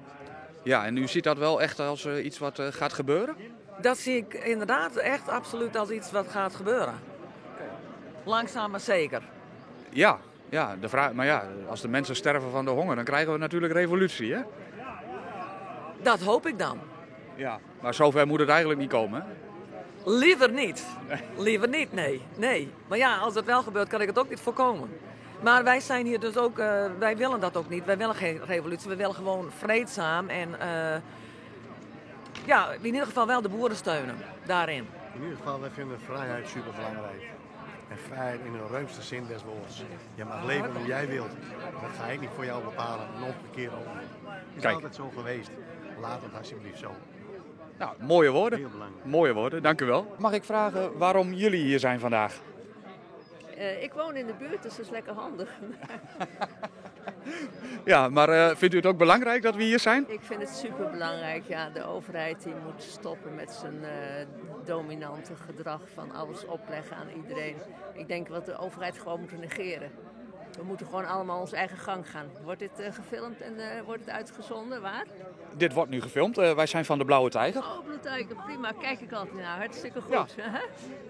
Ja, 0.62 0.84
en 0.84 0.96
u 0.96 1.08
ziet 1.08 1.24
dat 1.24 1.38
wel 1.38 1.62
echt 1.62 1.80
als 1.80 2.04
uh, 2.04 2.24
iets 2.24 2.38
wat 2.38 2.60
gaat 2.70 2.92
gebeuren? 2.92 3.36
Dat 3.80 3.98
zie 3.98 4.16
ik 4.16 4.34
inderdaad 4.34 4.96
echt 4.96 5.28
absoluut 5.28 5.76
als 5.76 5.90
iets 5.90 6.10
wat 6.10 6.28
gaat 6.28 6.54
gebeuren. 6.54 6.94
Langzaam 8.24 8.70
maar 8.70 8.80
zeker. 8.80 9.22
Ja, 9.90 10.18
ja, 10.54 10.76
de 10.80 10.88
vraag, 10.88 11.12
maar 11.12 11.26
ja, 11.26 11.44
als 11.68 11.80
de 11.80 11.88
mensen 11.88 12.16
sterven 12.16 12.50
van 12.50 12.64
de 12.64 12.70
honger, 12.70 12.96
dan 12.96 13.04
krijgen 13.04 13.32
we 13.32 13.38
natuurlijk 13.38 13.72
revolutie, 13.72 14.34
hè? 14.34 14.40
Dat 16.02 16.20
hoop 16.20 16.46
ik 16.46 16.58
dan. 16.58 16.78
Ja, 17.34 17.58
maar 17.80 17.94
zover 17.94 18.26
moet 18.26 18.40
het 18.40 18.48
eigenlijk 18.48 18.80
niet 18.80 18.90
komen, 18.90 19.22
hè? 19.22 19.26
Liever 20.10 20.50
niet. 20.50 20.86
Liever 21.36 21.68
niet, 21.68 21.92
nee. 21.92 22.22
nee. 22.36 22.72
Maar 22.88 22.98
ja, 22.98 23.16
als 23.16 23.34
dat 23.34 23.44
wel 23.44 23.62
gebeurt, 23.62 23.88
kan 23.88 24.00
ik 24.00 24.06
het 24.06 24.18
ook 24.18 24.28
niet 24.28 24.40
voorkomen. 24.40 24.88
Maar 25.42 25.64
wij 25.64 25.80
zijn 25.80 26.06
hier 26.06 26.20
dus 26.20 26.36
ook, 26.36 26.58
uh, 26.58 26.84
wij 26.98 27.16
willen 27.16 27.40
dat 27.40 27.56
ook 27.56 27.68
niet. 27.68 27.84
Wij 27.84 27.96
willen 27.96 28.14
geen 28.14 28.40
revolutie, 28.44 28.88
we 28.88 28.96
willen 28.96 29.14
gewoon 29.14 29.50
vreedzaam 29.58 30.28
en... 30.28 30.48
Uh, 30.48 30.96
ja, 32.44 32.72
in 32.72 32.84
ieder 32.84 33.06
geval 33.06 33.26
wel 33.26 33.42
de 33.42 33.48
boeren 33.48 33.76
steunen 33.76 34.16
daarin. 34.46 34.86
In 35.14 35.22
ieder 35.22 35.36
geval, 35.36 35.60
wij 35.60 35.70
vinden 35.70 36.00
vrijheid 36.00 36.48
super 36.48 36.72
belangrijk. 36.76 37.32
En 37.88 37.98
vrijheid 37.98 38.40
in 38.44 38.52
de 38.52 38.66
ruimste 38.70 39.02
zin 39.02 39.26
des 39.26 39.42
woords. 39.42 39.82
Je 40.14 40.24
mag 40.24 40.44
leven 40.44 40.74
hoe 40.76 40.86
jij 40.86 41.08
wilt. 41.08 41.30
Dat 41.80 41.90
ga 41.98 42.06
ik 42.06 42.20
niet 42.20 42.30
voor 42.34 42.44
jou 42.44 42.64
bepalen, 42.64 43.06
nog 43.20 43.28
een 43.28 43.50
keer 43.50 43.70
over. 43.76 44.02
Het 44.54 44.64
is 44.64 44.72
altijd 44.72 44.94
zo 44.94 45.10
geweest. 45.16 45.50
Laat 46.00 46.22
het 46.22 46.38
alsjeblieft 46.38 46.78
zo. 46.78 46.90
Nou, 47.78 47.92
mooie 48.00 48.30
woorden. 48.30 48.58
Heel 48.58 48.68
belangrijk. 48.68 49.04
Mooie 49.04 49.32
woorden, 49.32 49.62
dank 49.62 49.80
u 49.80 49.86
wel. 49.86 50.14
Mag 50.18 50.32
ik 50.32 50.44
vragen 50.44 50.98
waarom 50.98 51.32
jullie 51.32 51.64
hier 51.64 51.78
zijn 51.78 52.00
vandaag? 52.00 52.40
Uh, 53.58 53.82
ik 53.82 53.92
woon 53.92 54.16
in 54.16 54.26
de 54.26 54.34
buurt, 54.34 54.62
dus 54.62 54.76
dat 54.76 54.84
is 54.84 54.90
lekker 54.90 55.12
handig. 55.12 55.48
Ja, 57.84 58.08
maar 58.08 58.28
eh, 58.28 58.56
vindt 58.56 58.74
u 58.74 58.76
het 58.76 58.86
ook 58.86 58.98
belangrijk 58.98 59.42
dat 59.42 59.54
we 59.54 59.62
hier 59.62 59.80
zijn? 59.80 60.04
Ik 60.08 60.20
vind 60.22 60.40
het 60.40 60.56
superbelangrijk. 60.56 61.44
Ja, 61.48 61.70
de 61.70 61.84
overheid 61.84 62.42
die 62.42 62.54
moet 62.64 62.82
stoppen 62.82 63.34
met 63.34 63.50
zijn 63.50 63.84
eh, 63.84 64.26
dominante 64.64 65.32
gedrag 65.36 65.80
van 65.94 66.12
alles 66.12 66.46
opleggen 66.46 66.96
aan 66.96 67.08
iedereen. 67.16 67.56
Ik 67.94 68.08
denk 68.08 68.28
dat 68.28 68.46
de 68.46 68.58
overheid 68.58 68.98
gewoon 68.98 69.20
moet 69.20 69.38
negeren. 69.38 69.90
We 70.56 70.62
moeten 70.64 70.86
gewoon 70.86 71.06
allemaal 71.06 71.40
onze 71.40 71.56
eigen 71.56 71.76
gang 71.78 72.10
gaan. 72.10 72.26
Wordt 72.44 72.58
dit 72.58 72.78
eh, 72.78 72.92
gefilmd 72.92 73.40
en 73.40 73.58
eh, 73.58 73.82
wordt 73.84 74.00
het 74.00 74.10
uitgezonden? 74.10 74.82
Waar? 74.82 75.04
Dit 75.56 75.72
wordt 75.72 75.90
nu 75.90 76.00
gefilmd. 76.00 76.38
Eh, 76.38 76.54
wij 76.54 76.66
zijn 76.66 76.84
van 76.84 76.98
de 76.98 77.04
Blauwe 77.04 77.30
Tijger. 77.30 77.62
Oh, 77.62 77.84
Bloedtijker, 77.84 78.36
prima. 78.46 78.72
Kijk 78.72 79.00
ik 79.00 79.12
altijd 79.12 79.34
naar. 79.34 79.58
Hartstikke 79.58 80.00
goed. 80.00 80.34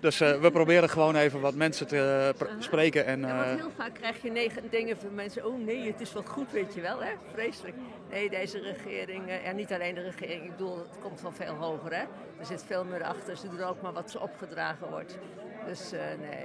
Dus 0.00 0.18
we 0.18 0.50
proberen 0.52 0.88
gewoon 0.88 1.16
even 1.16 1.40
wat 1.40 1.54
mensen 1.54 1.86
te 1.86 2.32
pr- 2.38 2.44
spreken. 2.58 3.06
En, 3.06 3.20
Ja, 3.20 3.36
want 3.46 3.60
heel 3.60 3.70
vaak 3.76 3.94
krijg 3.94 4.22
je 4.22 4.30
negen 4.30 4.62
dingen 4.70 4.96
van 4.98 5.14
mensen. 5.14 5.46
Oh 5.46 5.58
nee, 5.64 5.86
het 5.86 6.00
is 6.00 6.12
wel 6.12 6.22
goed, 6.22 6.50
weet 6.52 6.74
je 6.74 6.80
wel, 6.80 7.02
hè? 7.02 7.10
Vreselijk. 7.32 7.76
Nee, 8.10 8.30
deze 8.30 8.58
regering, 8.60 9.28
eh, 9.28 9.44
ja, 9.44 9.52
niet 9.52 9.72
alleen 9.72 9.94
de 9.94 10.02
regering, 10.02 10.44
ik 10.44 10.50
bedoel, 10.50 10.78
het 10.78 10.98
komt 11.00 11.20
van 11.20 11.34
veel 11.34 11.54
hoger, 11.54 11.90
hè? 11.94 12.02
Er 12.38 12.46
zit 12.46 12.64
veel 12.66 12.84
meer 12.84 13.02
achter. 13.04 13.36
Ze 13.36 13.48
doen 13.48 13.62
ook 13.62 13.82
maar 13.82 13.92
wat 13.92 14.10
ze 14.10 14.20
opgedragen 14.20 14.88
wordt. 14.90 15.18
Dus 15.66 15.90
nee. 16.20 16.44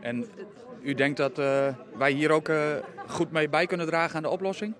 En 0.00 0.28
u 0.82 0.94
denkt 0.94 1.16
dat 1.16 1.38
eh, 1.38 1.74
wij 1.96 2.12
hier 2.12 2.30
ook 2.30 2.48
eh, 2.48 2.72
goed 3.06 3.30
mee 3.30 3.48
bij 3.48 3.66
kunnen 3.66 3.86
dragen 3.86 4.16
aan 4.16 4.22
de 4.22 4.28
oplossing? 4.28 4.74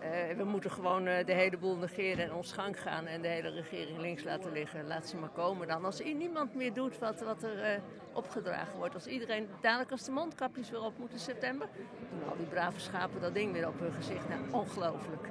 Eh, 0.00 0.36
we 0.36 0.44
moeten 0.44 0.70
gewoon 0.70 1.04
de 1.04 1.32
hele 1.32 1.56
boel 1.56 1.76
negeren 1.76 2.24
en 2.24 2.34
ons 2.34 2.52
gang 2.52 2.80
gaan 2.80 3.06
en 3.06 3.22
de 3.22 3.28
hele 3.28 3.48
regering 3.50 3.98
links 3.98 4.24
laten 4.24 4.52
liggen. 4.52 4.86
Laat 4.86 5.08
ze 5.08 5.16
maar 5.16 5.28
komen 5.28 5.68
dan. 5.68 5.84
Als 5.84 6.02
niemand 6.02 6.54
meer 6.54 6.72
doet 6.72 6.98
wat, 6.98 7.20
wat 7.20 7.42
er 7.42 7.80
opgedragen 8.12 8.78
wordt. 8.78 8.94
Als 8.94 9.06
iedereen, 9.06 9.48
dadelijk 9.60 9.90
als 9.90 10.04
de 10.04 10.12
mondkapjes 10.12 10.70
weer 10.70 10.82
op 10.82 10.98
moeten 10.98 11.16
in 11.16 11.22
september, 11.22 11.68
doen 12.10 12.30
al 12.30 12.36
die 12.36 12.46
brave 12.46 12.80
schapen 12.80 13.20
dat 13.20 13.34
ding 13.34 13.52
weer 13.52 13.68
op 13.68 13.80
hun 13.80 13.92
gezicht. 13.92 14.28
Nou, 14.28 14.40
ongelooflijk. 14.50 15.28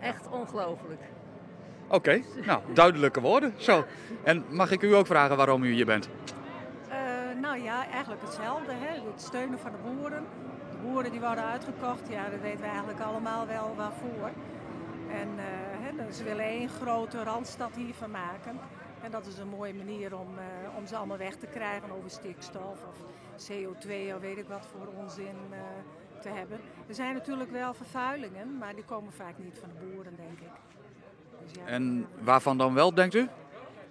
Echt 0.00 0.30
ongelooflijk. 0.30 1.00
Oké, 1.88 2.22
nou, 2.46 2.60
duidelijke 2.74 3.20
woorden. 3.20 3.54
Zo. 3.56 3.84
En 4.22 4.44
mag 4.50 4.70
ik 4.70 4.82
u 4.82 4.94
ook 4.94 5.06
vragen 5.06 5.36
waarom 5.36 5.62
u 5.62 5.72
hier 5.72 5.86
bent? 5.86 6.08
Eigenlijk 7.82 8.22
hetzelfde. 8.22 8.72
Hè? 8.72 9.10
Het 9.10 9.22
steunen 9.22 9.58
van 9.58 9.72
de 9.72 9.78
boeren. 9.78 10.24
De 10.70 10.76
boeren 10.76 11.10
die 11.10 11.20
worden 11.20 11.44
uitgekocht, 11.44 12.08
ja, 12.08 12.28
dat 12.28 12.40
weten 12.40 12.60
we 12.60 12.66
eigenlijk 12.66 13.00
allemaal 13.00 13.46
wel 13.46 13.74
waarvoor. 13.76 14.30
En 15.10 15.28
eh, 15.38 15.44
hè, 15.80 16.12
ze 16.12 16.24
willen 16.24 16.44
één 16.44 16.68
grote 16.68 17.22
randstad 17.22 17.74
hiervan 17.74 18.10
maken. 18.10 18.58
En 19.02 19.10
dat 19.10 19.26
is 19.26 19.38
een 19.38 19.48
mooie 19.48 19.74
manier 19.74 20.18
om, 20.18 20.28
eh, 20.38 20.76
om 20.76 20.86
ze 20.86 20.96
allemaal 20.96 21.16
weg 21.16 21.34
te 21.34 21.46
krijgen 21.46 21.90
over 21.90 22.10
stikstof 22.10 22.78
of 22.88 22.98
CO2 23.48 24.14
of 24.14 24.20
weet 24.20 24.38
ik 24.38 24.48
wat 24.48 24.66
voor 24.66 24.86
onzin 25.02 25.36
eh, 25.50 25.58
te 26.20 26.28
hebben. 26.28 26.60
Er 26.88 26.94
zijn 26.94 27.14
natuurlijk 27.14 27.50
wel 27.50 27.74
vervuilingen, 27.74 28.58
maar 28.58 28.74
die 28.74 28.84
komen 28.84 29.12
vaak 29.12 29.38
niet 29.38 29.58
van 29.58 29.68
de 29.68 29.86
boeren, 29.86 30.16
denk 30.16 30.40
ik. 30.40 30.52
Dus 31.42 31.52
ja. 31.54 31.66
En 31.66 32.06
waarvan 32.20 32.58
dan 32.58 32.74
wel, 32.74 32.94
denkt 32.94 33.14
u? 33.14 33.28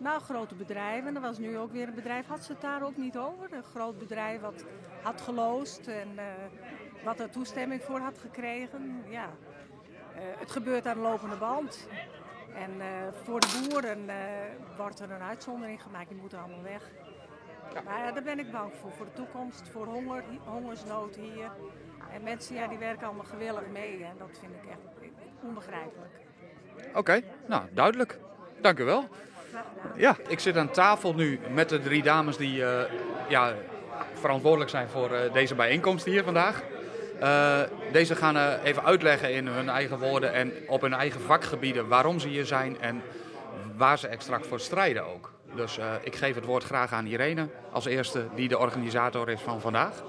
Nou, 0.03 0.21
grote 0.21 0.55
bedrijven. 0.55 1.15
Er 1.15 1.21
was 1.21 1.37
nu 1.37 1.57
ook 1.57 1.71
weer 1.71 1.87
een 1.87 1.93
bedrijf. 1.93 2.27
Had 2.27 2.43
ze 2.43 2.51
het 2.51 2.61
daar 2.61 2.83
ook 2.83 2.97
niet 2.97 3.17
over? 3.17 3.53
Een 3.53 3.63
groot 3.63 3.97
bedrijf 3.97 4.41
wat 4.41 4.65
had 5.01 5.21
geloosd 5.21 5.87
en 5.87 6.07
eh, 6.17 6.25
wat 7.03 7.19
er 7.19 7.29
toestemming 7.29 7.81
voor 7.83 7.99
had 7.99 8.17
gekregen. 8.17 9.03
Ja, 9.09 9.29
Eh, 10.15 10.21
het 10.39 10.51
gebeurt 10.51 10.85
aan 10.87 10.93
de 10.95 11.01
lopende 11.01 11.35
band. 11.35 11.87
En 12.55 12.81
eh, 12.81 12.87
voor 13.23 13.39
de 13.39 13.67
boeren 13.69 14.05
wordt 14.77 14.99
er 14.99 15.11
een 15.11 15.21
uitzondering 15.21 15.81
gemaakt. 15.81 16.09
Die 16.09 16.17
moeten 16.17 16.39
allemaal 16.39 16.61
weg. 16.61 16.91
Maar 17.85 18.13
daar 18.13 18.23
ben 18.23 18.39
ik 18.39 18.51
bang 18.51 18.71
voor. 18.81 18.91
Voor 18.91 19.05
de 19.05 19.13
toekomst, 19.13 19.69
voor 19.69 19.85
honger, 19.85 20.23
hongersnood 20.45 21.15
hier. 21.15 21.51
En 22.13 22.23
mensen 22.23 22.55
ja, 22.55 22.67
die 22.67 22.77
werken 22.77 23.07
allemaal 23.07 23.25
gewillig 23.25 23.67
mee. 23.71 24.03
En 24.03 24.17
dat 24.17 24.37
vind 24.39 24.51
ik 24.63 24.69
echt 24.69 25.11
onbegrijpelijk. 25.41 26.13
Oké, 26.93 27.21
nou, 27.47 27.63
duidelijk. 27.71 28.19
Dank 28.61 28.79
u 28.79 28.83
wel. 28.83 29.07
Ja, 29.95 30.15
ik 30.27 30.39
zit 30.39 30.57
aan 30.57 30.71
tafel 30.71 31.13
nu 31.13 31.39
met 31.53 31.69
de 31.69 31.79
drie 31.81 32.03
dames 32.03 32.37
die 32.37 32.65
eh, 32.65 32.91
ja, 33.27 33.53
verantwoordelijk 34.13 34.69
zijn 34.69 34.89
voor 34.89 35.11
eh, 35.11 35.33
deze 35.33 35.55
bijeenkomst 35.55 36.05
hier 36.05 36.23
vandaag. 36.23 36.61
Eh, 37.19 37.59
deze 37.91 38.15
gaan 38.15 38.37
eh, 38.37 38.53
even 38.63 38.83
uitleggen 38.83 39.33
in 39.33 39.47
hun 39.47 39.69
eigen 39.69 39.99
woorden 39.99 40.33
en 40.33 40.53
op 40.67 40.81
hun 40.81 40.93
eigen 40.93 41.21
vakgebieden 41.21 41.87
waarom 41.87 42.19
ze 42.19 42.27
hier 42.27 42.45
zijn 42.45 42.79
en 42.79 43.01
waar 43.75 43.99
ze 43.99 44.07
exact 44.07 44.47
voor 44.47 44.59
strijden 44.59 45.05
ook. 45.05 45.31
Dus 45.55 45.77
eh, 45.77 45.85
ik 46.01 46.15
geef 46.15 46.35
het 46.35 46.45
woord 46.45 46.63
graag 46.63 46.91
aan 46.91 47.05
Irene 47.05 47.47
als 47.71 47.85
eerste, 47.85 48.25
die 48.35 48.47
de 48.47 48.57
organisator 48.57 49.29
is 49.29 49.41
van 49.41 49.61
vandaag. 49.61 50.03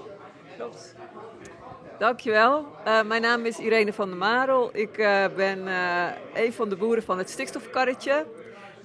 Dankjewel. 1.97 2.65
Uh, 2.87 3.01
mijn 3.03 3.21
naam 3.21 3.45
is 3.45 3.59
Irene 3.59 3.93
van 3.93 4.09
der 4.09 4.17
Marel. 4.17 4.69
Ik 4.73 4.97
uh, 4.97 5.25
ben 5.35 5.67
uh, 5.67 6.05
een 6.33 6.53
van 6.53 6.69
de 6.69 6.75
boeren 6.75 7.03
van 7.03 7.17
het 7.17 7.29
stikstofkarretje. 7.29 8.25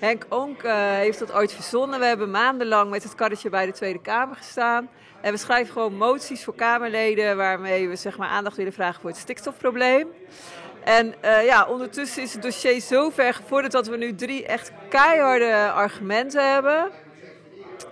Henk 0.00 0.26
Onk 0.28 0.62
heeft 0.96 1.18
dat 1.18 1.32
ooit 1.32 1.52
verzonnen. 1.52 2.00
We 2.00 2.06
hebben 2.06 2.30
maandenlang 2.30 2.90
met 2.90 3.02
het 3.02 3.14
karretje 3.14 3.48
bij 3.48 3.66
de 3.66 3.72
Tweede 3.72 4.00
Kamer 4.00 4.36
gestaan. 4.36 4.88
En 5.20 5.32
we 5.32 5.38
schrijven 5.38 5.72
gewoon 5.72 5.96
moties 5.96 6.44
voor 6.44 6.54
Kamerleden 6.54 7.36
waarmee 7.36 7.88
we 7.88 7.96
zeg 7.96 8.16
maar, 8.16 8.28
aandacht 8.28 8.56
willen 8.56 8.72
vragen 8.72 9.00
voor 9.00 9.10
het 9.10 9.18
stikstofprobleem. 9.18 10.08
En 10.84 11.14
ja, 11.22 11.66
ondertussen 11.66 12.22
is 12.22 12.32
het 12.32 12.42
dossier 12.42 12.80
zo 12.80 13.10
ver 13.10 13.34
gevorderd 13.34 13.72
dat 13.72 13.86
we 13.86 13.96
nu 13.96 14.14
drie 14.14 14.46
echt 14.46 14.72
keiharde 14.88 15.70
argumenten 15.70 16.52
hebben. 16.52 16.90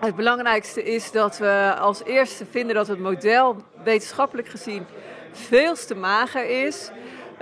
Het 0.00 0.16
belangrijkste 0.16 0.82
is 0.82 1.10
dat 1.12 1.38
we 1.38 1.74
als 1.78 2.04
eerste 2.04 2.46
vinden 2.50 2.74
dat 2.74 2.86
het 2.86 2.98
model 2.98 3.56
wetenschappelijk 3.84 4.48
gezien 4.48 4.86
veel 5.32 5.74
te 5.74 5.94
mager 5.94 6.64
is. 6.66 6.90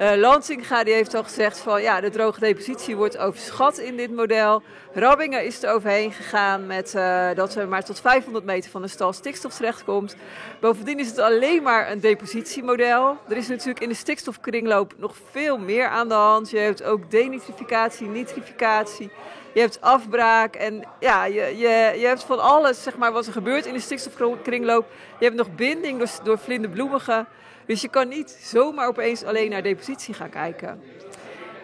Uh, 0.00 0.14
Lansinga 0.14 0.84
die 0.84 0.94
heeft 0.94 1.14
al 1.14 1.22
gezegd 1.22 1.58
van 1.58 1.82
ja, 1.82 2.00
de 2.00 2.10
droge 2.10 2.40
depositie 2.40 2.96
wordt 2.96 3.18
overschat 3.18 3.78
in 3.78 3.96
dit 3.96 4.14
model. 4.14 4.62
Rabbinger 4.94 5.42
is 5.42 5.62
er 5.62 5.72
overheen 5.72 6.12
gegaan 6.12 6.66
met 6.66 6.94
uh, 6.96 7.28
dat 7.34 7.54
we 7.54 7.64
maar 7.64 7.84
tot 7.84 8.00
500 8.00 8.44
meter 8.44 8.70
van 8.70 8.82
de 8.82 8.88
stal 8.88 9.12
stikstof 9.12 9.54
terechtkomt. 9.54 10.16
Bovendien 10.60 10.98
is 10.98 11.08
het 11.08 11.18
alleen 11.18 11.62
maar 11.62 11.90
een 11.90 12.00
depositiemodel. 12.00 13.16
Er 13.28 13.36
is 13.36 13.48
natuurlijk 13.48 13.80
in 13.80 13.88
de 13.88 13.94
stikstofkringloop 13.94 14.94
nog 14.96 15.14
veel 15.30 15.58
meer 15.58 15.88
aan 15.88 16.08
de 16.08 16.14
hand. 16.14 16.50
Je 16.50 16.58
hebt 16.58 16.82
ook 16.82 17.10
denitrificatie, 17.10 18.08
nitrificatie. 18.08 19.10
Je 19.54 19.60
hebt 19.60 19.80
afbraak 19.80 20.54
en 20.54 20.84
ja, 21.00 21.24
je, 21.24 21.56
je, 21.56 21.94
je 22.00 22.06
hebt 22.06 22.24
van 22.24 22.40
alles 22.40 22.82
zeg 22.82 22.96
maar, 22.96 23.12
wat 23.12 23.26
er 23.26 23.32
gebeurt 23.32 23.66
in 23.66 23.74
de 23.74 23.80
stikstofkringloop. 23.80 24.86
Je 25.18 25.24
hebt 25.24 25.36
nog 25.36 25.54
binding 25.54 25.98
door, 25.98 26.08
door 26.22 26.38
vlinderbloemigen. 26.38 27.26
Dus 27.66 27.80
je 27.80 27.88
kan 27.88 28.08
niet 28.08 28.38
zomaar 28.42 28.88
opeens 28.88 29.24
alleen 29.24 29.50
naar 29.50 29.62
depositie 29.62 30.14
gaan 30.14 30.30
kijken. 30.30 30.80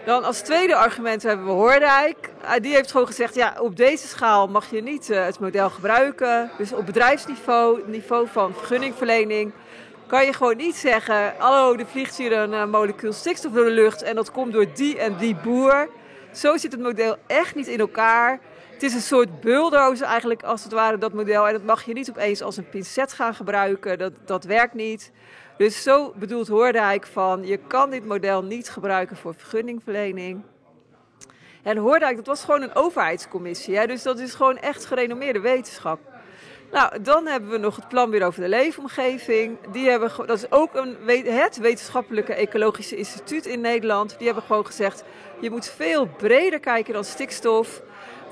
Dan 0.04 0.24
als 0.24 0.40
tweede 0.40 0.74
argument 0.74 1.22
hebben 1.22 1.46
we 1.46 1.52
Hoordijk. 1.52 2.30
Die 2.60 2.74
heeft 2.74 2.90
gewoon 2.90 3.06
gezegd, 3.06 3.34
ja, 3.34 3.56
op 3.60 3.76
deze 3.76 4.06
schaal 4.06 4.48
mag 4.48 4.70
je 4.70 4.82
niet 4.82 5.10
uh, 5.10 5.24
het 5.24 5.38
model 5.38 5.70
gebruiken. 5.70 6.50
Dus 6.58 6.72
op 6.72 6.86
bedrijfsniveau, 6.86 7.82
niveau 7.86 8.28
van 8.28 8.54
vergunningverlening, 8.54 9.52
kan 10.06 10.24
je 10.24 10.32
gewoon 10.32 10.56
niet 10.56 10.76
zeggen... 10.76 11.34
hallo, 11.38 11.74
er 11.74 11.86
vliegt 11.86 12.16
hier 12.16 12.32
een 12.32 12.52
uh, 12.52 12.64
molecuul 12.64 13.12
stikstof 13.12 13.52
door 13.52 13.64
de 13.64 13.70
lucht 13.70 14.02
en 14.02 14.14
dat 14.14 14.30
komt 14.30 14.52
door 14.52 14.66
die 14.74 14.98
en 14.98 15.16
die 15.16 15.34
boer. 15.34 15.88
Zo 16.32 16.56
zit 16.56 16.72
het 16.72 16.80
model 16.80 17.16
echt 17.26 17.54
niet 17.54 17.66
in 17.66 17.78
elkaar. 17.78 18.40
Het 18.72 18.82
is 18.82 18.94
een 18.94 19.00
soort 19.00 19.40
bulldozer 19.40 20.06
eigenlijk 20.06 20.42
als 20.42 20.62
het 20.62 20.72
ware, 20.72 20.98
dat 20.98 21.12
model. 21.12 21.46
En 21.46 21.52
dat 21.52 21.64
mag 21.64 21.82
je 21.82 21.92
niet 21.92 22.10
opeens 22.10 22.42
als 22.42 22.56
een 22.56 22.68
pincet 22.68 23.12
gaan 23.12 23.34
gebruiken. 23.34 23.98
Dat, 23.98 24.12
dat 24.24 24.44
werkt 24.44 24.74
niet. 24.74 25.10
Dus 25.62 25.82
zo 25.82 26.12
bedoelt 26.16 26.48
Hoordijk 26.48 27.06
van, 27.06 27.46
je 27.46 27.56
kan 27.56 27.90
dit 27.90 28.04
model 28.04 28.42
niet 28.42 28.70
gebruiken 28.70 29.16
voor 29.16 29.34
vergunningverlening. 29.34 30.42
En 31.62 31.76
Hoordijk, 31.76 32.16
dat 32.16 32.26
was 32.26 32.44
gewoon 32.44 32.62
een 32.62 32.74
overheidscommissie. 32.74 33.76
Hè? 33.76 33.86
Dus 33.86 34.02
dat 34.02 34.18
is 34.18 34.34
gewoon 34.34 34.58
echt 34.58 34.84
gerenommeerde 34.84 35.40
wetenschap. 35.40 36.00
Nou, 36.72 37.02
dan 37.02 37.26
hebben 37.26 37.50
we 37.50 37.58
nog 37.58 37.76
het 37.76 37.88
Planbureau 37.88 38.32
voor 38.32 38.42
de 38.42 38.48
Leefomgeving. 38.48 39.58
Die 39.72 39.88
hebben, 39.88 40.10
dat 40.26 40.36
is 40.36 40.50
ook 40.50 40.74
een, 40.74 40.96
het 41.32 41.56
wetenschappelijke 41.56 42.34
ecologische 42.34 42.96
instituut 42.96 43.46
in 43.46 43.60
Nederland. 43.60 44.14
Die 44.18 44.26
hebben 44.26 44.44
gewoon 44.44 44.66
gezegd, 44.66 45.04
je 45.40 45.50
moet 45.50 45.66
veel 45.66 46.06
breder 46.06 46.60
kijken 46.60 46.92
dan 46.92 47.04
stikstof. 47.04 47.82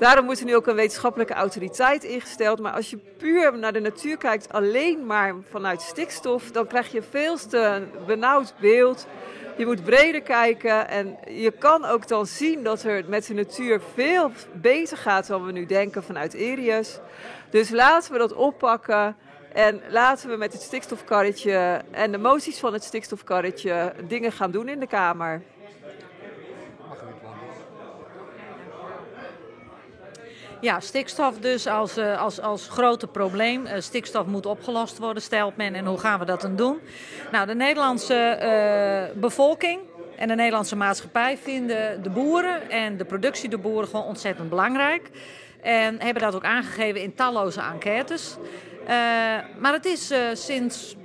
Daarom 0.01 0.25
moet 0.25 0.39
er 0.39 0.45
nu 0.45 0.55
ook 0.55 0.67
een 0.67 0.75
wetenschappelijke 0.75 1.33
autoriteit 1.33 2.03
ingesteld. 2.03 2.59
Maar 2.59 2.71
als 2.71 2.89
je 2.89 2.97
puur 2.97 3.57
naar 3.57 3.73
de 3.73 3.79
natuur 3.79 4.17
kijkt, 4.17 4.53
alleen 4.53 5.05
maar 5.05 5.35
vanuit 5.49 5.81
stikstof, 5.81 6.51
dan 6.51 6.67
krijg 6.67 6.91
je 6.91 7.01
veel 7.01 7.37
te 7.37 7.83
benauwd 8.07 8.53
beeld. 8.59 9.07
Je 9.57 9.65
moet 9.65 9.83
breder 9.83 10.21
kijken 10.21 10.87
en 10.87 11.17
je 11.27 11.51
kan 11.51 11.85
ook 11.85 12.07
dan 12.07 12.25
zien 12.25 12.63
dat 12.63 12.83
er 12.83 13.03
met 13.07 13.25
de 13.25 13.33
natuur 13.33 13.81
veel 13.93 14.31
beter 14.53 14.97
gaat 14.97 15.27
dan 15.27 15.45
we 15.45 15.51
nu 15.51 15.65
denken 15.65 16.03
vanuit 16.03 16.33
Erius. 16.33 16.99
Dus 17.49 17.69
laten 17.69 18.11
we 18.11 18.17
dat 18.17 18.33
oppakken 18.33 19.15
en 19.53 19.81
laten 19.89 20.29
we 20.29 20.35
met 20.35 20.53
het 20.53 20.61
stikstofkarretje 20.61 21.81
en 21.91 22.11
de 22.11 22.17
moties 22.17 22.59
van 22.59 22.73
het 22.73 22.83
stikstofkarretje 22.83 23.93
dingen 24.07 24.31
gaan 24.31 24.51
doen 24.51 24.67
in 24.67 24.79
de 24.79 24.87
Kamer. 24.87 25.41
Ja, 30.61 30.79
stikstof 30.79 31.39
dus 31.39 31.67
als, 31.67 31.97
uh, 31.97 32.21
als, 32.21 32.41
als 32.41 32.67
grote 32.67 33.07
probleem. 33.07 33.65
Uh, 33.65 33.73
stikstof 33.77 34.25
moet 34.25 34.45
opgelost 34.45 34.97
worden, 34.97 35.23
stelt 35.23 35.57
men. 35.57 35.75
En 35.75 35.85
hoe 35.85 35.97
gaan 35.97 36.19
we 36.19 36.25
dat 36.25 36.41
dan 36.41 36.55
doen? 36.55 36.79
Nou, 37.31 37.47
de 37.47 37.55
Nederlandse 37.55 38.39
uh, 39.13 39.21
bevolking 39.21 39.79
en 40.17 40.27
de 40.27 40.35
Nederlandse 40.35 40.75
maatschappij 40.75 41.37
vinden 41.37 42.03
de 42.03 42.09
boeren 42.09 42.69
en 42.69 42.97
de 42.97 43.05
productie 43.05 43.49
door 43.49 43.59
boeren 43.59 43.89
gewoon 43.89 44.05
ontzettend 44.05 44.49
belangrijk. 44.49 45.09
En 45.61 46.01
hebben 46.01 46.23
dat 46.23 46.35
ook 46.35 46.45
aangegeven 46.45 47.01
in 47.01 47.15
talloze 47.15 47.61
enquêtes. 47.61 48.37
maar 49.59 49.73
het 49.73 49.85
is 49.85 50.13
sinds 50.33 50.95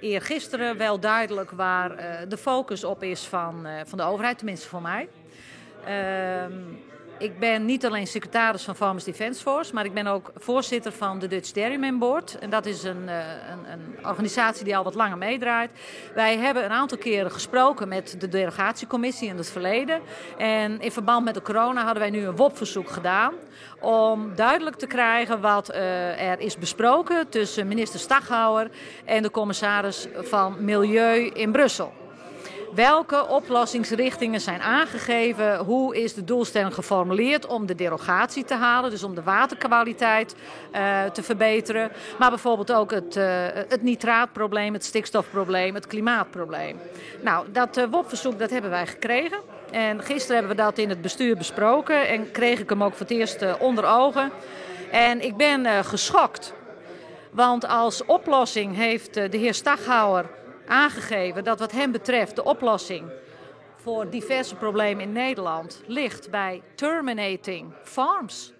eergisteren 0.00 0.76
wel 0.76 1.00
duidelijk 1.00 1.50
waar 1.50 1.96
de 2.28 2.36
focus 2.36 2.84
op 2.84 3.02
is 3.02 3.26
van, 3.26 3.66
van 3.86 3.98
de 3.98 4.04
overheid, 4.04 4.38
tenminste 4.38 4.68
voor 4.68 4.82
mij. 4.82 5.08
Ehm, 5.84 6.52
ik 7.20 7.38
ben 7.38 7.64
niet 7.64 7.86
alleen 7.86 8.06
secretaris 8.06 8.62
van 8.62 8.76
Farmers 8.76 9.04
Defence 9.04 9.42
Force, 9.42 9.74
maar 9.74 9.84
ik 9.84 9.94
ben 9.94 10.06
ook 10.06 10.32
voorzitter 10.36 10.92
van 10.92 11.18
de 11.18 11.26
Dutch 11.26 11.52
Dairyman 11.52 11.98
Board. 11.98 12.38
En 12.38 12.50
dat 12.50 12.66
is 12.66 12.82
een, 12.82 13.08
eh, 13.08 13.16
een, 13.50 13.72
een, 13.72 14.06
organisatie 14.06 14.64
die 14.64 14.76
al 14.76 14.84
wat 14.84 14.94
langer 14.94 15.18
meedraait. 15.18 15.70
Wij 16.14 16.38
hebben 16.38 16.64
een 16.64 16.70
aantal 16.70 16.98
keren 16.98 17.30
gesproken 17.30 17.88
met 17.88 18.16
de 18.18 18.28
delegatiecommissie 18.28 19.28
in 19.28 19.36
het 19.36 19.50
verleden. 19.50 20.00
En 20.38 20.80
in 20.80 20.92
verband 20.92 21.24
met 21.24 21.34
de 21.34 21.42
corona 21.42 21.82
hadden 21.84 22.02
wij 22.02 22.10
nu 22.10 22.24
een 22.24 22.36
WOP-verzoek 22.36 22.90
gedaan. 22.90 23.34
Om 23.80 24.34
duidelijk 24.34 24.76
te 24.76 24.86
krijgen 24.86 25.40
wat 25.40 25.70
uh, 25.70 26.30
er 26.30 26.40
is 26.40 26.58
besproken 26.58 27.28
tussen 27.28 27.68
minister 27.68 28.00
Staghouwer 28.00 28.70
en 29.04 29.22
de 29.22 29.30
commissaris 29.30 30.08
van 30.16 30.64
Milieu 30.64 31.26
in 31.26 31.52
Brussel. 31.52 31.99
Welke 32.74 33.26
oplossingsrichtingen 33.28 34.40
zijn 34.40 34.60
aangegeven? 34.60 35.58
Hoe 35.58 36.02
is 36.02 36.14
de 36.14 36.24
doelstelling 36.24 36.74
geformuleerd 36.74 37.46
om 37.46 37.66
de 37.66 37.74
derogatie 37.74 38.44
te 38.44 38.54
halen, 38.54 38.90
dus 38.90 39.02
om 39.02 39.14
de 39.14 39.22
waterkwaliteit 39.22 40.34
uh, 40.74 41.04
te 41.04 41.22
verbeteren? 41.22 41.90
Maar 42.18 42.30
bijvoorbeeld 42.30 42.72
ook 42.72 42.90
het, 42.90 43.16
uh, 43.16 43.24
het 43.68 43.82
nitraatprobleem, 43.82 44.72
het 44.72 44.84
stikstofprobleem, 44.84 45.74
het 45.74 45.86
klimaatprobleem. 45.86 46.78
Nou, 47.20 47.46
dat 47.52 47.76
uh, 47.76 47.84
WOP-verzoek 47.90 48.38
dat 48.38 48.50
hebben 48.50 48.70
wij 48.70 48.86
gekregen. 48.86 49.38
En 49.70 50.02
gisteren 50.02 50.36
hebben 50.36 50.56
we 50.56 50.62
dat 50.62 50.78
in 50.78 50.88
het 50.88 51.02
bestuur 51.02 51.36
besproken 51.36 52.08
en 52.08 52.30
kreeg 52.30 52.58
ik 52.58 52.68
hem 52.68 52.82
ook 52.82 52.92
voor 52.94 53.06
het 53.06 53.16
eerst 53.16 53.58
onder 53.58 53.84
ogen. 53.84 54.30
En 54.90 55.24
ik 55.24 55.36
ben 55.36 55.84
geschokt. 55.84 56.52
Want 57.30 57.68
als 57.68 58.04
oplossing 58.04 58.76
heeft 58.76 59.14
de 59.14 59.36
heer 59.36 59.54
Staghouwer 59.54 60.38
aangegeven 60.70 61.44
dat 61.44 61.58
wat 61.58 61.72
hem 61.72 61.92
betreft 61.92 62.36
de 62.36 62.44
oplossing 62.44 63.10
voor 63.76 64.10
diverse 64.10 64.54
problemen 64.54 65.04
in 65.04 65.12
Nederland 65.12 65.82
ligt 65.86 66.30
bij 66.30 66.62
terminating 66.74 67.72
farms. 67.84 68.52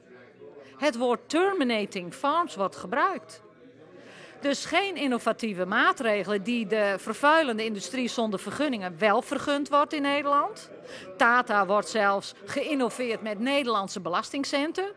Het 0.76 0.96
woord 0.96 1.28
terminating 1.28 2.14
farms 2.14 2.56
wordt 2.56 2.76
gebruikt. 2.76 3.42
Dus 4.40 4.64
geen 4.64 4.96
innovatieve 4.96 5.66
maatregelen 5.66 6.42
die 6.42 6.66
de 6.66 6.94
vervuilende 6.98 7.64
industrie 7.64 8.08
zonder 8.08 8.40
vergunningen 8.40 8.98
wel 8.98 9.22
vergund 9.22 9.68
wordt 9.68 9.92
in 9.92 10.02
Nederland. 10.02 10.70
Tata 11.16 11.66
wordt 11.66 11.88
zelfs 11.88 12.34
geïnnoveerd 12.44 13.22
met 13.22 13.38
Nederlandse 13.38 14.00
belastingcenten 14.00 14.92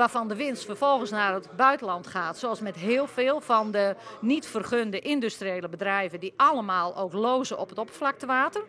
waarvan 0.00 0.28
de 0.28 0.36
winst 0.36 0.64
vervolgens 0.64 1.10
naar 1.10 1.34
het 1.34 1.48
buitenland 1.56 2.06
gaat. 2.06 2.38
Zoals 2.38 2.60
met 2.60 2.76
heel 2.76 3.06
veel 3.06 3.40
van 3.40 3.70
de 3.70 3.96
niet 4.20 4.46
vergunde 4.46 5.00
industriële 5.00 5.68
bedrijven 5.68 6.20
die 6.20 6.32
allemaal 6.36 6.96
ook 6.96 7.12
lozen 7.12 7.58
op 7.58 7.68
het 7.68 7.78
oppervlaktewater. 7.78 8.62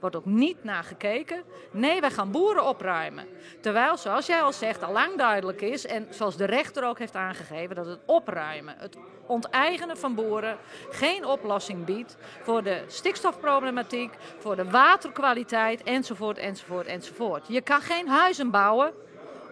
Wordt 0.00 0.16
ook 0.16 0.24
niet 0.24 0.64
naar 0.64 0.84
gekeken. 0.84 1.42
Nee, 1.70 2.00
wij 2.00 2.10
gaan 2.10 2.30
boeren 2.30 2.64
opruimen. 2.64 3.26
Terwijl, 3.60 3.96
zoals 3.96 4.26
jij 4.26 4.42
al 4.42 4.52
zegt, 4.52 4.82
al 4.82 4.92
lang 4.92 5.16
duidelijk 5.16 5.60
is, 5.60 5.86
en 5.86 6.06
zoals 6.10 6.36
de 6.36 6.44
rechter 6.44 6.84
ook 6.84 6.98
heeft 6.98 7.14
aangegeven, 7.14 7.76
dat 7.76 7.86
het 7.86 8.00
opruimen, 8.06 8.74
het 8.78 8.96
onteigenen 9.26 9.96
van 9.96 10.14
boeren 10.14 10.58
geen 10.90 11.26
oplossing 11.26 11.84
biedt 11.84 12.16
voor 12.42 12.62
de 12.62 12.84
stikstofproblematiek, 12.86 14.12
voor 14.38 14.56
de 14.56 14.70
waterkwaliteit, 14.70 15.82
enzovoort, 15.82 16.38
enzovoort, 16.38 16.86
enzovoort. 16.86 17.44
Je 17.48 17.60
kan 17.60 17.80
geen 17.80 18.08
huizen 18.08 18.50
bouwen 18.50 18.92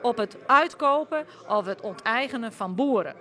op 0.03 0.17
het 0.17 0.37
uitkopen 0.47 1.27
of 1.49 1.67
het 1.67 1.81
onteigenen 1.81 2.53
van 2.53 2.75
boeren. 2.75 3.15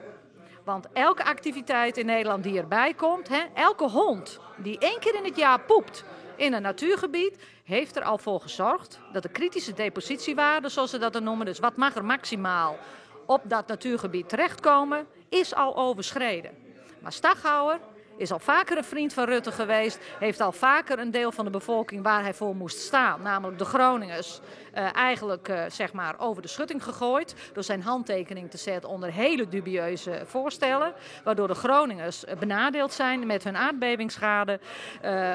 Want 0.63 0.87
elke 0.93 1.23
activiteit 1.23 1.97
in 1.97 2.05
Nederland 2.05 2.43
die 2.43 2.57
erbij 2.57 2.93
komt, 2.93 3.27
hè, 3.27 3.41
elke 3.53 3.89
hond 3.89 4.39
die 4.57 4.79
één 4.79 4.99
keer 4.99 5.15
in 5.15 5.23
het 5.23 5.37
jaar 5.37 5.59
poept 5.59 6.03
in 6.35 6.53
een 6.53 6.61
natuurgebied, 6.61 7.43
heeft 7.63 7.95
er 7.95 8.03
al 8.03 8.17
voor 8.17 8.41
gezorgd 8.41 8.99
dat 9.13 9.23
de 9.23 9.29
kritische 9.29 9.73
depositiewaarde, 9.73 10.69
zoals 10.69 10.89
ze 10.89 10.97
dat 10.97 11.19
noemen, 11.19 11.45
dus 11.45 11.59
wat 11.59 11.75
mag 11.75 11.95
er 11.95 12.05
maximaal 12.05 12.77
op 13.25 13.41
dat 13.43 13.67
natuurgebied 13.67 14.29
terechtkomen, 14.29 15.07
is 15.29 15.55
al 15.55 15.77
overschreden. 15.77 16.51
Maar 16.99 17.11
Staghouwer 17.13 17.79
is 18.21 18.31
al 18.31 18.39
vaker 18.39 18.77
een 18.77 18.83
vriend 18.83 19.13
van 19.13 19.25
Rutte 19.25 19.51
geweest. 19.51 19.99
Heeft 20.19 20.41
al 20.41 20.51
vaker 20.51 20.99
een 20.99 21.11
deel 21.11 21.31
van 21.31 21.45
de 21.45 21.51
bevolking 21.51 22.03
waar 22.03 22.21
hij 22.21 22.33
voor 22.33 22.55
moest 22.55 22.79
staan, 22.79 23.21
namelijk 23.21 23.57
de 23.57 23.65
Groningers, 23.65 24.39
uh, 24.77 24.95
eigenlijk 24.95 25.49
uh, 25.49 25.63
zeg 25.67 25.93
maar 25.93 26.15
over 26.17 26.41
de 26.41 26.47
schutting 26.47 26.83
gegooid. 26.83 27.35
Door 27.53 27.63
zijn 27.63 27.81
handtekening 27.81 28.51
te 28.51 28.57
zetten 28.57 28.89
onder 28.89 29.11
hele 29.11 29.47
dubieuze 29.47 30.21
voorstellen. 30.25 30.93
Waardoor 31.23 31.47
de 31.47 31.53
Groningers 31.53 32.23
benadeeld 32.39 32.93
zijn 32.93 33.25
met 33.25 33.43
hun 33.43 33.57
aardbevingsschade. 33.57 34.59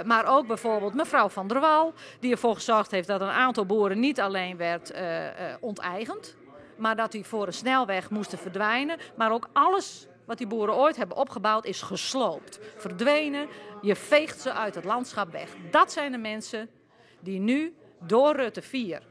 Maar 0.04 0.26
ook 0.26 0.46
bijvoorbeeld 0.46 0.94
mevrouw 0.94 1.28
van 1.28 1.48
der 1.48 1.60
Wal, 1.60 1.92
die 2.20 2.32
ervoor 2.32 2.54
gezorgd 2.54 2.90
heeft 2.90 3.08
dat 3.08 3.20
een 3.20 3.28
aantal 3.28 3.66
boeren 3.66 4.00
niet 4.00 4.20
alleen 4.20 4.56
werd 4.56 4.92
onteigend. 5.60 6.36
Maar 6.76 6.96
dat 6.96 7.12
die 7.12 7.24
voor 7.24 7.46
een 7.46 7.52
snelweg 7.52 8.10
moesten 8.10 8.38
verdwijnen. 8.38 8.98
Maar 9.16 9.32
ook 9.32 9.48
alles 9.52 10.08
wat 10.26 10.38
die 10.38 10.46
boeren 10.46 10.74
ooit 10.74 10.96
hebben 10.96 11.16
opgebouwd 11.16 11.64
is 11.64 11.82
gesloopt, 11.82 12.58
verdwenen. 12.76 13.48
Je 13.82 13.96
veegt 13.96 14.40
ze 14.40 14.52
uit 14.52 14.74
het 14.74 14.84
landschap 14.84 15.32
weg. 15.32 15.50
Dat 15.70 15.92
zijn 15.92 16.12
de 16.12 16.18
mensen 16.18 16.70
die 17.20 17.38
nu 17.38 17.74
door 18.00 18.36
Rutte 18.36 18.62
4 18.62 19.02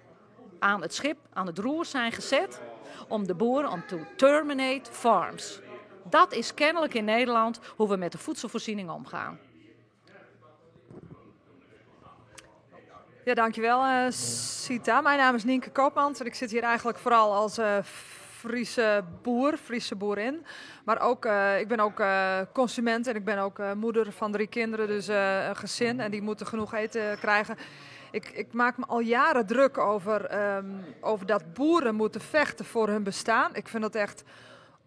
aan 0.59 0.81
het 0.81 0.93
schip, 0.93 1.17
aan 1.33 1.47
het 1.47 1.57
roer 1.57 1.85
zijn 1.85 2.11
gezet 2.11 2.61
om 3.07 3.27
de 3.27 3.35
boeren 3.35 3.71
om 3.71 3.87
te 3.87 3.99
terminate 4.15 4.91
farms. 4.91 5.59
Dat 6.03 6.33
is 6.33 6.53
kennelijk 6.53 6.93
in 6.93 7.05
Nederland 7.05 7.59
hoe 7.75 7.89
we 7.89 7.95
met 7.95 8.11
de 8.11 8.17
voedselvoorziening 8.17 8.89
omgaan. 8.89 9.39
Ja, 13.25 13.33
dankjewel 13.33 13.85
uh, 13.85 14.05
Sita. 14.09 15.01
Mijn 15.01 15.17
naam 15.17 15.35
is 15.35 15.43
Nienke 15.43 15.71
Koopmans 15.71 16.19
en 16.19 16.25
ik 16.25 16.35
zit 16.35 16.51
hier 16.51 16.63
eigenlijk 16.63 16.97
vooral 16.97 17.33
als 17.33 17.59
uh, 17.59 17.77
Friese 18.45 19.03
boer, 19.21 19.57
Friese 19.57 19.95
boerin. 19.95 20.45
Maar 20.83 21.01
ook, 21.01 21.25
uh, 21.25 21.59
ik 21.59 21.67
ben 21.67 21.79
ook 21.79 21.99
uh, 21.99 22.39
consument 22.53 23.07
en 23.07 23.15
ik 23.15 23.25
ben 23.25 23.37
ook 23.37 23.59
uh, 23.59 23.73
moeder 23.73 24.11
van 24.11 24.31
drie 24.31 24.47
kinderen, 24.47 24.87
dus 24.87 25.07
een 25.07 25.55
gezin. 25.55 25.99
En 25.99 26.11
die 26.11 26.21
moeten 26.21 26.47
genoeg 26.47 26.73
eten 26.73 27.19
krijgen. 27.19 27.57
Ik, 28.11 28.29
ik 28.29 28.53
maak 28.53 28.77
me 28.77 28.85
al 28.85 28.99
jaren 28.99 29.45
druk 29.45 29.77
over, 29.77 30.47
um, 30.55 30.85
over 31.01 31.25
dat 31.25 31.53
boeren 31.53 31.95
moeten 31.95 32.21
vechten 32.21 32.65
voor 32.65 32.87
hun 32.87 33.03
bestaan. 33.03 33.55
Ik 33.55 33.67
vind 33.67 33.83
dat 33.83 33.95
echt 33.95 34.23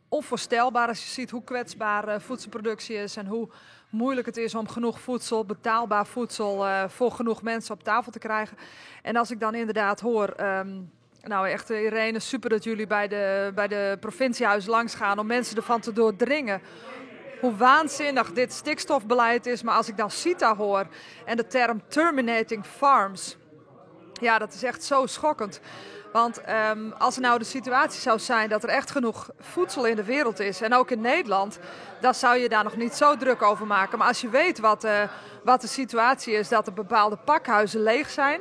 onvoorstelbaar 0.09 0.88
als 0.88 1.05
je 1.05 1.11
ziet 1.11 1.31
hoe 1.31 1.44
kwetsbaar 1.44 2.21
voedselproductie 2.21 2.97
is 2.97 3.16
en 3.16 3.27
hoe 3.27 3.49
moeilijk 3.90 4.27
het 4.27 4.37
is 4.37 4.55
om 4.55 4.68
genoeg 4.68 5.01
voedsel, 5.01 5.44
betaalbaar 5.44 6.07
voedsel, 6.07 6.66
voor 6.88 7.11
genoeg 7.11 7.42
mensen 7.42 7.75
op 7.75 7.83
tafel 7.83 8.12
te 8.12 8.18
krijgen. 8.18 8.57
En 9.03 9.16
als 9.16 9.31
ik 9.31 9.40
dan 9.40 9.55
inderdaad 9.55 10.01
hoor. 10.01 10.35
Um, 10.40 10.90
nou, 11.22 11.48
echt, 11.48 11.70
eh, 11.70 11.83
Irene, 11.83 12.18
super 12.18 12.50
dat 12.50 12.64
jullie 12.64 12.87
bij 12.87 13.09
de, 13.09 13.52
bij 13.54 13.68
de 13.68 13.96
provinciehuis 14.00 14.66
langs 14.66 14.94
gaan 14.94 15.18
om 15.18 15.26
mensen 15.26 15.57
ervan 15.57 15.81
te 15.81 15.92
doordringen 15.92 16.61
hoe 17.40 17.57
waanzinnig 17.57 18.33
dit 18.33 18.52
stikstofbeleid 18.52 19.46
is. 19.46 19.62
Maar 19.62 19.74
als 19.74 19.88
ik 19.88 19.96
dan 19.96 20.11
CITA 20.11 20.57
hoor 20.57 20.87
en 21.24 21.37
de 21.37 21.46
term 21.46 21.83
terminating 21.88 22.66
farms, 22.66 23.37
ja, 24.20 24.38
dat 24.38 24.54
is 24.54 24.62
echt 24.62 24.85
zo 24.85 25.07
schokkend. 25.07 25.61
Want 26.12 26.40
um, 26.70 26.92
als 26.92 27.16
er 27.16 27.22
nou 27.22 27.38
de 27.38 27.44
situatie 27.44 28.00
zou 28.00 28.18
zijn 28.18 28.48
dat 28.48 28.62
er 28.62 28.68
echt 28.68 28.90
genoeg 28.90 29.31
voedsel 29.40 29.87
in 29.87 29.96
de 29.96 30.04
wereld 30.04 30.40
is, 30.40 30.61
en 30.61 30.74
ook 30.74 30.90
in 30.90 31.00
Nederland, 31.00 31.59
dan 32.00 32.14
zou 32.14 32.37
je 32.37 32.48
daar 32.48 32.64
nog 32.64 32.76
niet 32.76 32.94
zo 32.94 33.16
druk 33.16 33.42
over 33.42 33.66
maken. 33.66 33.98
Maar 33.98 34.09
als 34.09 34.20
je 34.20 34.28
weet 34.28 34.59
wat, 34.59 34.85
uh, 34.85 35.02
wat 35.48 35.61
de 35.61 35.66
situatie 35.66 36.34
is, 36.34 36.48
dat 36.48 36.66
er 36.66 36.72
bepaalde 36.72 37.16
pakhuizen 37.16 37.82
leeg 37.82 38.11
zijn. 38.11 38.40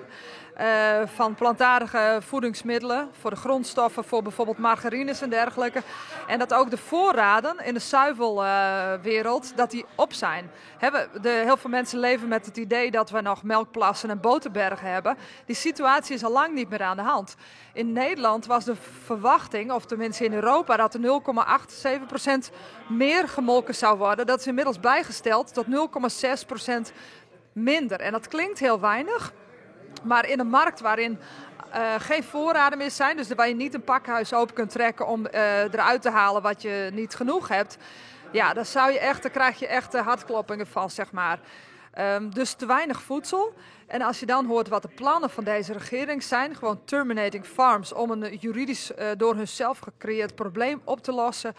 Uh, 0.61 1.01
van 1.05 1.35
plantaardige 1.35 2.17
voedingsmiddelen, 2.21 3.09
voor 3.19 3.29
de 3.29 3.35
grondstoffen, 3.35 4.03
voor 4.03 4.21
bijvoorbeeld 4.21 4.57
margarines 4.57 5.21
en 5.21 5.29
dergelijke. 5.29 5.81
En 6.27 6.39
dat 6.39 6.53
ook 6.53 6.69
de 6.69 6.77
voorraden 6.77 7.65
in 7.65 7.73
de 7.73 7.79
zuivelwereld, 7.79 9.49
uh, 9.51 9.57
dat 9.57 9.71
die 9.71 9.85
op 9.95 10.13
zijn. 10.13 10.51
Hebben 10.77 11.09
de, 11.21 11.29
heel 11.29 11.57
veel 11.57 11.69
mensen 11.69 11.99
leven 11.99 12.27
met 12.27 12.45
het 12.45 12.57
idee 12.57 12.91
dat 12.91 13.09
we 13.09 13.21
nog 13.21 13.43
melkplassen 13.43 14.09
en 14.09 14.19
boterbergen 14.19 14.91
hebben. 14.91 15.17
Die 15.45 15.55
situatie 15.55 16.15
is 16.15 16.23
al 16.23 16.31
lang 16.31 16.53
niet 16.53 16.69
meer 16.69 16.83
aan 16.83 16.97
de 16.97 17.03
hand. 17.03 17.35
In 17.73 17.93
Nederland 17.93 18.45
was 18.45 18.65
de 18.65 18.75
verwachting, 19.05 19.71
of 19.71 19.85
tenminste 19.85 20.25
in 20.25 20.33
Europa, 20.33 20.77
dat 20.77 20.93
er 20.93 20.99
0,87% 22.49 22.53
meer 22.87 23.27
gemolken 23.27 23.75
zou 23.75 23.97
worden. 23.97 24.25
Dat 24.25 24.39
is 24.39 24.47
inmiddels 24.47 24.79
bijgesteld 24.79 25.53
tot 25.53 25.65
0,6% 25.65 26.91
minder. 27.51 27.99
En 27.99 28.12
dat 28.12 28.27
klinkt 28.27 28.60
heel 28.60 28.79
weinig. 28.79 29.33
Maar 30.03 30.29
in 30.29 30.39
een 30.39 30.49
markt 30.49 30.79
waarin 30.79 31.19
eh, 31.71 31.93
geen 31.97 32.23
voorraden 32.23 32.77
meer 32.77 32.91
zijn. 32.91 33.17
Dus 33.17 33.27
waar 33.27 33.47
je 33.47 33.55
niet 33.55 33.73
een 33.73 33.83
pakhuis 33.83 34.33
open 34.33 34.55
kunt 34.55 34.71
trekken 34.71 35.07
om 35.07 35.25
eh, 35.25 35.62
eruit 35.62 36.01
te 36.01 36.10
halen 36.10 36.41
wat 36.41 36.62
je 36.62 36.89
niet 36.93 37.15
genoeg 37.15 37.47
hebt. 37.47 37.77
Ja, 38.31 38.53
dan, 38.53 38.65
zou 38.65 38.91
je 38.91 38.99
echt, 38.99 39.21
dan 39.21 39.31
krijg 39.31 39.60
je 39.60 39.67
echt 39.67 39.93
hartkloppingen 39.93 40.67
van, 40.67 40.89
zeg 40.89 41.12
maar. 41.12 41.39
Ehm, 41.97 42.29
dus 42.29 42.53
te 42.53 42.65
weinig 42.65 43.01
voedsel. 43.01 43.53
En 43.88 44.01
als 44.01 44.19
je 44.19 44.25
dan 44.25 44.45
hoort 44.45 44.67
wat 44.67 44.81
de 44.81 44.88
plannen 44.95 45.29
van 45.29 45.43
deze 45.43 45.73
regering 45.73 46.23
zijn, 46.23 46.55
gewoon 46.55 46.81
terminating 46.86 47.45
farms, 47.45 47.93
om 47.93 48.12
een 48.12 48.36
juridisch 48.36 48.91
uh, 48.91 49.07
door 49.17 49.36
hunzelf 49.36 49.79
gecreëerd 49.79 50.36
probleem 50.36 50.81
op 50.83 51.03
te 51.03 51.12
lossen. 51.12 51.55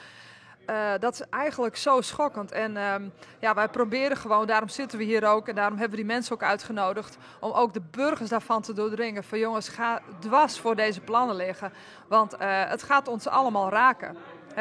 Uh, 0.71 0.91
dat 0.99 1.13
is 1.13 1.23
eigenlijk 1.31 1.77
zo 1.77 2.01
schokkend. 2.01 2.53
En 2.53 2.77
um, 2.77 3.13
ja, 3.39 3.55
wij 3.55 3.69
proberen 3.69 4.17
gewoon, 4.17 4.47
daarom 4.47 4.69
zitten 4.69 4.99
we 4.99 5.05
hier 5.05 5.27
ook 5.27 5.49
en 5.49 5.55
daarom 5.55 5.79
hebben 5.79 5.99
we 5.99 6.05
die 6.05 6.13
mensen 6.13 6.35
ook 6.35 6.43
uitgenodigd, 6.43 7.19
om 7.41 7.53
ook 7.53 7.73
de 7.73 7.83
burgers 7.91 8.29
daarvan 8.29 8.63
te 8.63 8.73
doordringen. 8.73 9.25
Van 9.25 9.39
jongens, 9.39 9.69
ga 9.69 10.01
dwars 10.19 10.59
voor 10.59 10.77
deze 10.77 11.01
plannen 11.01 11.37
liggen, 11.37 11.73
want 12.09 12.35
uh, 12.35 12.39
het 12.65 12.83
gaat 12.83 13.09
ons 13.09 13.29
allemaal 13.29 13.71
raken. 13.71 14.17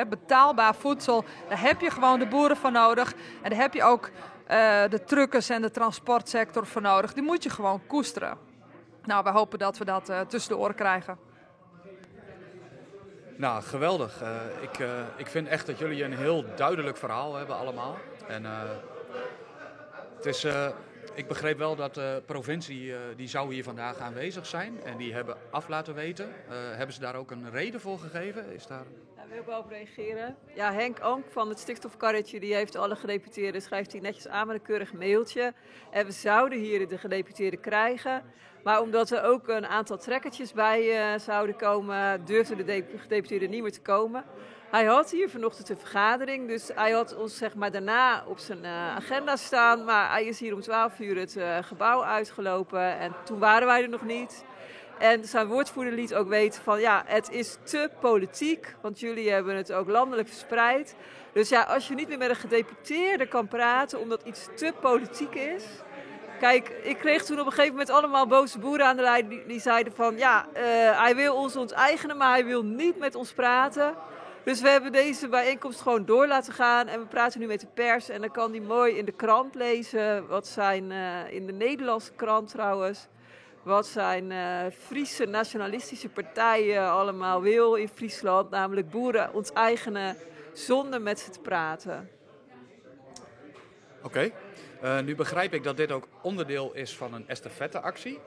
Betaalbaar 0.09 0.75
voedsel, 0.75 1.25
daar 1.49 1.61
heb 1.61 1.81
je 1.81 1.91
gewoon 1.91 2.19
de 2.19 2.27
boeren 2.27 2.57
voor 2.57 2.71
nodig. 2.71 3.13
En 3.41 3.49
daar 3.49 3.59
heb 3.59 3.73
je 3.73 3.83
ook 3.83 4.09
uh, 4.09 4.11
de 4.89 5.03
truckers 5.05 5.49
en 5.49 5.61
de 5.61 5.71
transportsector 5.71 6.65
voor 6.65 6.81
nodig. 6.81 7.13
Die 7.13 7.23
moet 7.23 7.43
je 7.43 7.49
gewoon 7.49 7.81
koesteren. 7.87 8.37
Nou, 9.03 9.23
we 9.23 9.29
hopen 9.29 9.59
dat 9.59 9.77
we 9.77 9.85
dat 9.85 10.11
tussen 10.27 10.51
de 10.51 10.57
oren 10.57 10.75
krijgen. 10.75 11.26
Nou, 13.37 13.63
geweldig. 13.63 14.21
Uh, 14.21 14.35
ik, 14.61 14.79
uh, 14.79 15.01
ik 15.15 15.27
vind 15.27 15.47
echt 15.47 15.65
dat 15.65 15.77
jullie 15.77 16.03
een 16.03 16.17
heel 16.17 16.45
duidelijk 16.55 16.97
verhaal 16.97 17.35
hebben 17.35 17.55
allemaal. 17.55 17.97
En 18.27 18.43
uh, 18.43 18.61
het 20.15 20.25
is, 20.25 20.47
ik 21.13 21.27
begreep 21.27 21.57
wel 21.57 21.75
dat 21.75 21.93
de 21.93 22.21
provincie, 22.25 22.93
die 23.15 23.27
zou 23.27 23.53
hier 23.53 23.63
vandaag 23.63 23.97
aanwezig 23.97 24.45
zijn. 24.45 24.83
En 24.83 24.97
die 24.97 25.13
hebben 25.13 25.37
af 25.49 25.67
laten 25.67 25.93
weten. 25.93 26.29
hebben 26.49 26.95
ze 26.95 26.99
daar 26.99 27.15
ook 27.15 27.31
een 27.31 27.51
reden 27.51 27.79
voor 27.81 27.99
gegeven? 27.99 28.53
Is 28.53 28.67
daar... 28.67 28.85
Ja, 29.27 29.33
wil 29.33 29.41
ik 29.41 29.47
wel 29.47 29.59
op 29.59 29.69
reageren. 29.69 30.37
Ja, 30.55 30.73
Henk 30.73 31.05
Onk 31.05 31.25
van 31.29 31.49
het 31.49 31.59
stikstofkarretje, 31.59 32.39
die 32.39 32.55
heeft 32.55 32.75
alle 32.75 32.95
gedeputeerden, 32.95 33.61
schrijft 33.61 33.91
hij 33.91 34.01
netjes 34.01 34.27
aan 34.27 34.47
met 34.47 34.55
een 34.55 34.61
keurig 34.61 34.93
mailtje. 34.93 35.53
En 35.91 36.05
we 36.05 36.11
zouden 36.11 36.59
hier 36.59 36.87
de 36.87 36.97
gedeputeerden 36.97 37.59
krijgen. 37.59 38.23
Maar 38.63 38.81
omdat 38.81 39.09
er 39.09 39.23
ook 39.23 39.47
een 39.47 39.65
aantal 39.65 39.97
trekkertjes 39.97 40.53
bij 40.53 41.13
uh, 41.13 41.19
zouden 41.19 41.55
komen, 41.55 42.25
durfden 42.25 42.65
de 42.65 42.83
gedeputeerden 42.97 43.49
niet 43.49 43.61
meer 43.61 43.71
te 43.71 43.81
komen. 43.81 44.23
Hij 44.71 44.85
had 44.85 45.11
hier 45.11 45.29
vanochtend 45.29 45.69
een 45.69 45.77
vergadering, 45.77 46.47
dus 46.47 46.69
hij 46.73 46.91
had 46.91 47.15
ons 47.15 47.37
zeg 47.37 47.55
maar, 47.55 47.71
daarna 47.71 48.23
op 48.25 48.37
zijn 48.39 48.63
uh, 48.63 48.95
agenda 48.95 49.35
staan. 49.35 49.83
Maar 49.83 50.11
hij 50.11 50.25
is 50.25 50.39
hier 50.39 50.53
om 50.53 50.61
12 50.61 50.99
uur 50.99 51.17
het 51.17 51.35
uh, 51.35 51.57
gebouw 51.61 52.03
uitgelopen 52.03 52.97
en 52.97 53.15
toen 53.23 53.39
waren 53.39 53.67
wij 53.67 53.81
er 53.81 53.89
nog 53.89 54.05
niet. 54.05 54.45
En 54.99 55.25
zijn 55.25 55.47
woordvoerder 55.47 55.93
liet 55.93 56.15
ook 56.15 56.27
weten 56.27 56.63
van 56.63 56.79
ja, 56.79 57.03
het 57.05 57.31
is 57.31 57.57
te 57.63 57.89
politiek, 57.99 58.75
want 58.81 58.99
jullie 58.99 59.31
hebben 59.31 59.55
het 59.55 59.73
ook 59.73 59.87
landelijk 59.87 60.27
verspreid. 60.27 60.95
Dus 61.33 61.49
ja, 61.49 61.61
als 61.61 61.87
je 61.87 61.95
niet 61.95 62.07
meer 62.07 62.17
met 62.17 62.29
een 62.29 62.35
gedeputeerde 62.35 63.27
kan 63.27 63.47
praten 63.47 63.99
omdat 63.99 64.21
iets 64.23 64.47
te 64.55 64.73
politiek 64.81 65.35
is, 65.35 65.63
Kijk, 66.39 66.69
ik 66.69 66.97
kreeg 66.97 67.23
toen 67.23 67.39
op 67.39 67.45
een 67.45 67.51
gegeven 67.51 67.71
moment 67.71 67.89
allemaal 67.89 68.27
boze 68.27 68.59
boeren 68.59 68.85
aan 68.85 68.95
de 68.95 69.01
lijn 69.01 69.27
die, 69.27 69.45
die 69.45 69.59
zeiden 69.59 69.93
van 69.93 70.17
ja, 70.17 70.45
uh, 70.53 70.61
hij 71.01 71.15
wil 71.15 71.35
ons 71.35 71.55
onteigenen, 71.55 72.17
maar 72.17 72.31
hij 72.31 72.45
wil 72.45 72.63
niet 72.63 72.97
met 72.97 73.15
ons 73.15 73.33
praten. 73.33 73.95
Dus 74.43 74.61
we 74.61 74.69
hebben 74.69 74.91
deze 74.91 75.27
bijeenkomst 75.27 75.81
gewoon 75.81 76.05
door 76.05 76.27
laten 76.27 76.53
gaan 76.53 76.87
en 76.87 76.99
we 76.99 77.05
praten 77.05 77.39
nu 77.39 77.47
met 77.47 77.59
de 77.59 77.67
pers 77.73 78.09
en 78.09 78.21
dan 78.21 78.31
kan 78.31 78.51
hij 78.51 78.59
mooi 78.59 78.97
in 78.97 79.05
de 79.05 79.11
krant 79.11 79.55
lezen, 79.55 80.27
wat 80.27 80.47
zijn 80.47 80.91
uh, 80.91 81.33
in 81.33 81.45
de 81.45 81.53
Nederlandse 81.53 82.11
krant 82.15 82.49
trouwens, 82.49 83.07
wat 83.67 83.87
zijn 83.87 84.31
uh, 84.31 84.65
Friese 84.85 85.25
nationalistische 85.25 86.09
partijen 86.09 86.89
allemaal 86.89 87.41
wil 87.41 87.75
in 87.75 87.87
Friesland, 87.87 88.49
namelijk 88.49 88.89
boeren 88.89 89.33
onteigenen 89.33 90.15
zonder 90.53 91.01
met 91.01 91.19
ze 91.19 91.29
te 91.29 91.39
praten. 91.39 92.09
Oké. 93.97 94.05
Okay. 94.05 94.33
Uh, 94.83 95.05
nu 95.05 95.15
begrijp 95.15 95.53
ik 95.53 95.63
dat 95.63 95.77
dit 95.77 95.91
ook 95.91 96.07
onderdeel 96.21 96.73
is 96.73 96.95
van 96.95 97.13
een 97.13 97.27
estafette-actie. 97.27 98.19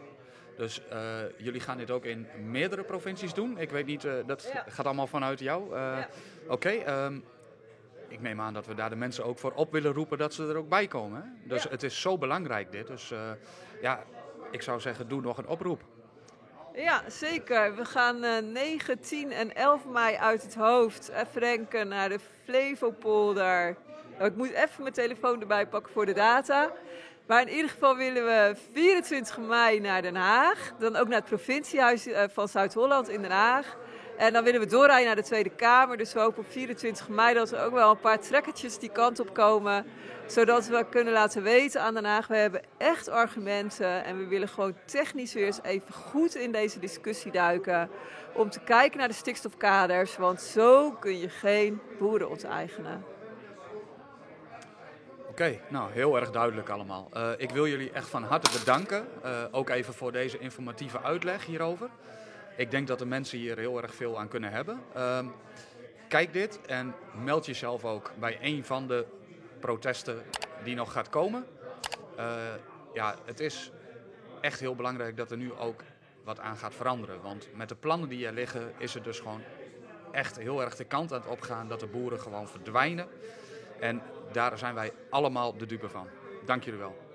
Dus 0.57 0.83
uh, 0.93 0.99
jullie 1.37 1.61
gaan 1.61 1.79
dit 1.79 1.91
ook 1.91 2.05
in 2.05 2.27
meerdere 2.45 2.83
provincies 2.83 3.35
doen. 3.35 3.59
Ik 3.59 3.71
weet 3.71 3.87
niet, 3.87 4.05
uh, 4.05 4.13
dat 4.27 4.51
ja. 4.53 4.65
gaat 4.69 4.87
allemaal 4.87 5.07
vanuit 5.07 5.39
jou. 5.39 5.75
Ja. 5.77 6.09
Oké, 6.49 6.53
okay, 6.53 7.05
um, 7.05 7.25
ik 8.09 8.21
neem 8.21 8.41
aan 8.41 8.55
dat 8.55 8.67
we 8.67 8.75
daar 8.75 8.91
de 8.91 8.97
mensen 8.97 9.25
ook 9.25 9.39
voor 9.39 9.53
op 9.53 9.73
willen 9.73 9.93
roepen 9.93 10.19
dat 10.19 10.35
ze 10.35 10.49
er 10.49 10.57
ook 10.57 10.69
bij 10.69 10.87
komen. 10.87 11.23
Hè? 11.23 11.49
Dus 11.49 11.63
ja. 11.63 11.71
het 11.71 11.83
is 11.83 12.01
zo 12.01 12.19
belangrijk 12.19 12.73
dit. 12.73 12.87
Dus 12.87 13.13
ja, 13.81 14.05
ik 14.51 14.63
zou 14.63 14.81
zeggen, 14.81 15.09
doe 15.09 15.21
nog 15.21 15.39
een 15.39 15.49
oproep. 15.49 15.81
Ja, 16.75 17.03
zeker. 17.09 17.75
We 17.75 17.85
gaan 17.85 18.25
uh, 18.25 18.39
9, 18.39 19.01
10 19.01 19.33
en 19.33 19.55
11 19.55 19.87
mei 19.87 20.17
uit 20.17 20.43
het 20.43 20.55
hoofd 20.55 21.09
even 21.09 21.41
denken 21.41 21.89
naar 21.89 22.09
de 22.09 22.19
Flevopolder. 22.45 23.77
Nou, 24.19 24.31
ik 24.31 24.37
moet 24.37 24.51
even 24.51 24.83
mijn 24.83 24.95
telefoon 24.95 25.41
erbij 25.41 25.67
pakken 25.67 25.93
voor 25.93 26.07
de 26.07 26.13
data. 26.13 26.73
Maar 27.27 27.41
in 27.41 27.55
ieder 27.55 27.71
geval 27.71 27.97
willen 27.97 28.25
we 28.25 28.57
24 28.73 29.39
mei 29.39 29.81
naar 29.81 30.03
Den 30.03 30.17
Haag. 30.17 30.73
Dan 30.79 30.97
ook 30.97 31.09
naar 31.09 31.19
het 31.19 31.29
provinciehuis 31.29 32.09
van 32.33 32.49
Zuid-Holland 32.49 33.09
in 33.09 33.23
Den 33.23 33.31
Haag. 33.31 33.77
En 34.21 34.33
dan 34.33 34.45
willen 34.45 34.61
we 34.61 34.67
doorrijden 34.67 35.07
naar 35.07 35.17
de 35.17 35.23
Tweede 35.23 35.51
Kamer. 35.51 35.97
Dus 35.97 36.13
we 36.13 36.21
hopen 36.21 36.43
op 36.43 36.51
24 36.51 37.09
mei 37.09 37.35
dat 37.35 37.53
er 37.53 37.65
ook 37.65 37.73
wel 37.73 37.91
een 37.91 38.01
paar 38.01 38.21
trekkertjes 38.21 38.79
die 38.79 38.91
kant 38.91 39.21
op 39.21 39.35
komen. 39.35 39.87
Zodat 40.27 40.67
we 40.67 40.87
kunnen 40.91 41.13
laten 41.13 41.43
weten 41.43 41.83
aan 41.83 41.95
Den 41.95 42.05
Haag, 42.05 42.27
we 42.27 42.37
hebben 42.37 42.63
echt 42.79 43.09
argumenten. 43.09 44.05
En 44.05 44.19
we 44.19 44.27
willen 44.27 44.49
gewoon 44.49 44.75
technisch 44.85 45.33
weer 45.33 45.47
eens 45.47 45.63
even 45.63 45.95
goed 45.95 46.35
in 46.35 46.53
deze 46.53 46.79
discussie 46.79 47.33
duiken. 47.33 47.91
Om 48.35 48.51
te 48.51 48.61
kijken 48.61 48.99
naar 48.99 49.09
de 49.09 49.15
stikstofkaders. 49.15 50.17
Want 50.17 50.41
zo 50.41 50.91
kun 50.91 51.19
je 51.19 51.29
geen 51.29 51.81
boeren 51.99 52.31
onteigenen. 52.31 53.05
Oké, 55.21 55.31
okay, 55.31 55.61
nou 55.69 55.93
heel 55.93 56.17
erg 56.17 56.31
duidelijk 56.31 56.69
allemaal. 56.69 57.09
Uh, 57.17 57.31
ik 57.37 57.51
wil 57.51 57.67
jullie 57.67 57.91
echt 57.93 58.09
van 58.09 58.23
harte 58.25 58.59
bedanken. 58.59 59.07
Uh, 59.25 59.45
ook 59.51 59.69
even 59.69 59.95
voor 59.95 60.13
deze 60.13 60.39
informatieve 60.39 61.03
uitleg 61.03 61.47
hierover. 61.47 61.91
Ik 62.57 62.71
denk 62.71 62.87
dat 62.87 62.99
de 62.99 63.07
mensen 63.07 63.39
hier 63.39 63.59
heel 63.59 63.83
erg 63.83 63.95
veel 63.95 64.19
aan 64.19 64.29
kunnen 64.29 64.51
hebben. 64.51 64.81
Uh, 64.97 65.27
kijk 66.09 66.33
dit 66.33 66.61
en 66.67 66.95
meld 67.25 67.47
jezelf 67.47 67.85
ook 67.85 68.13
bij 68.19 68.39
een 68.41 68.65
van 68.65 68.87
de 68.87 69.07
protesten 69.61 70.23
die 70.65 70.75
nog 70.75 70.93
gaat 70.93 71.09
komen. 71.09 71.47
Uh, 72.19 72.35
ja, 72.95 73.15
het 73.25 73.41
is 73.41 73.71
echt 74.41 74.61
heel 74.61 74.75
belangrijk 74.75 75.17
dat 75.17 75.31
er 75.31 75.37
nu 75.37 75.53
ook 75.53 75.83
wat 76.25 76.41
aan 76.41 76.57
gaat 76.57 76.75
veranderen. 76.75 77.23
Want 77.23 77.49
met 77.55 77.69
de 77.69 77.75
plannen 77.75 78.09
die 78.09 78.27
er 78.27 78.33
liggen 78.33 78.73
is 78.79 78.95
het 78.95 79.05
dus 79.05 79.19
gewoon 79.19 79.43
echt 80.13 80.39
heel 80.39 80.63
erg 80.63 80.77
de 80.77 80.85
kant 80.85 81.13
aan 81.13 81.21
het 81.21 81.31
opgaan 81.31 81.69
dat 81.69 81.81
de 81.81 81.87
boeren 81.87 82.21
gewoon 82.21 82.49
verdwijnen. 82.49 83.09
En 83.81 84.03
daar 84.33 84.59
zijn 84.59 84.75
wij 84.75 84.93
allemaal 85.11 85.57
de 85.57 85.67
dupe 85.67 85.89
van. 85.89 86.07
Dank 86.45 86.65
jullie 86.65 86.79
wel. 86.79 87.10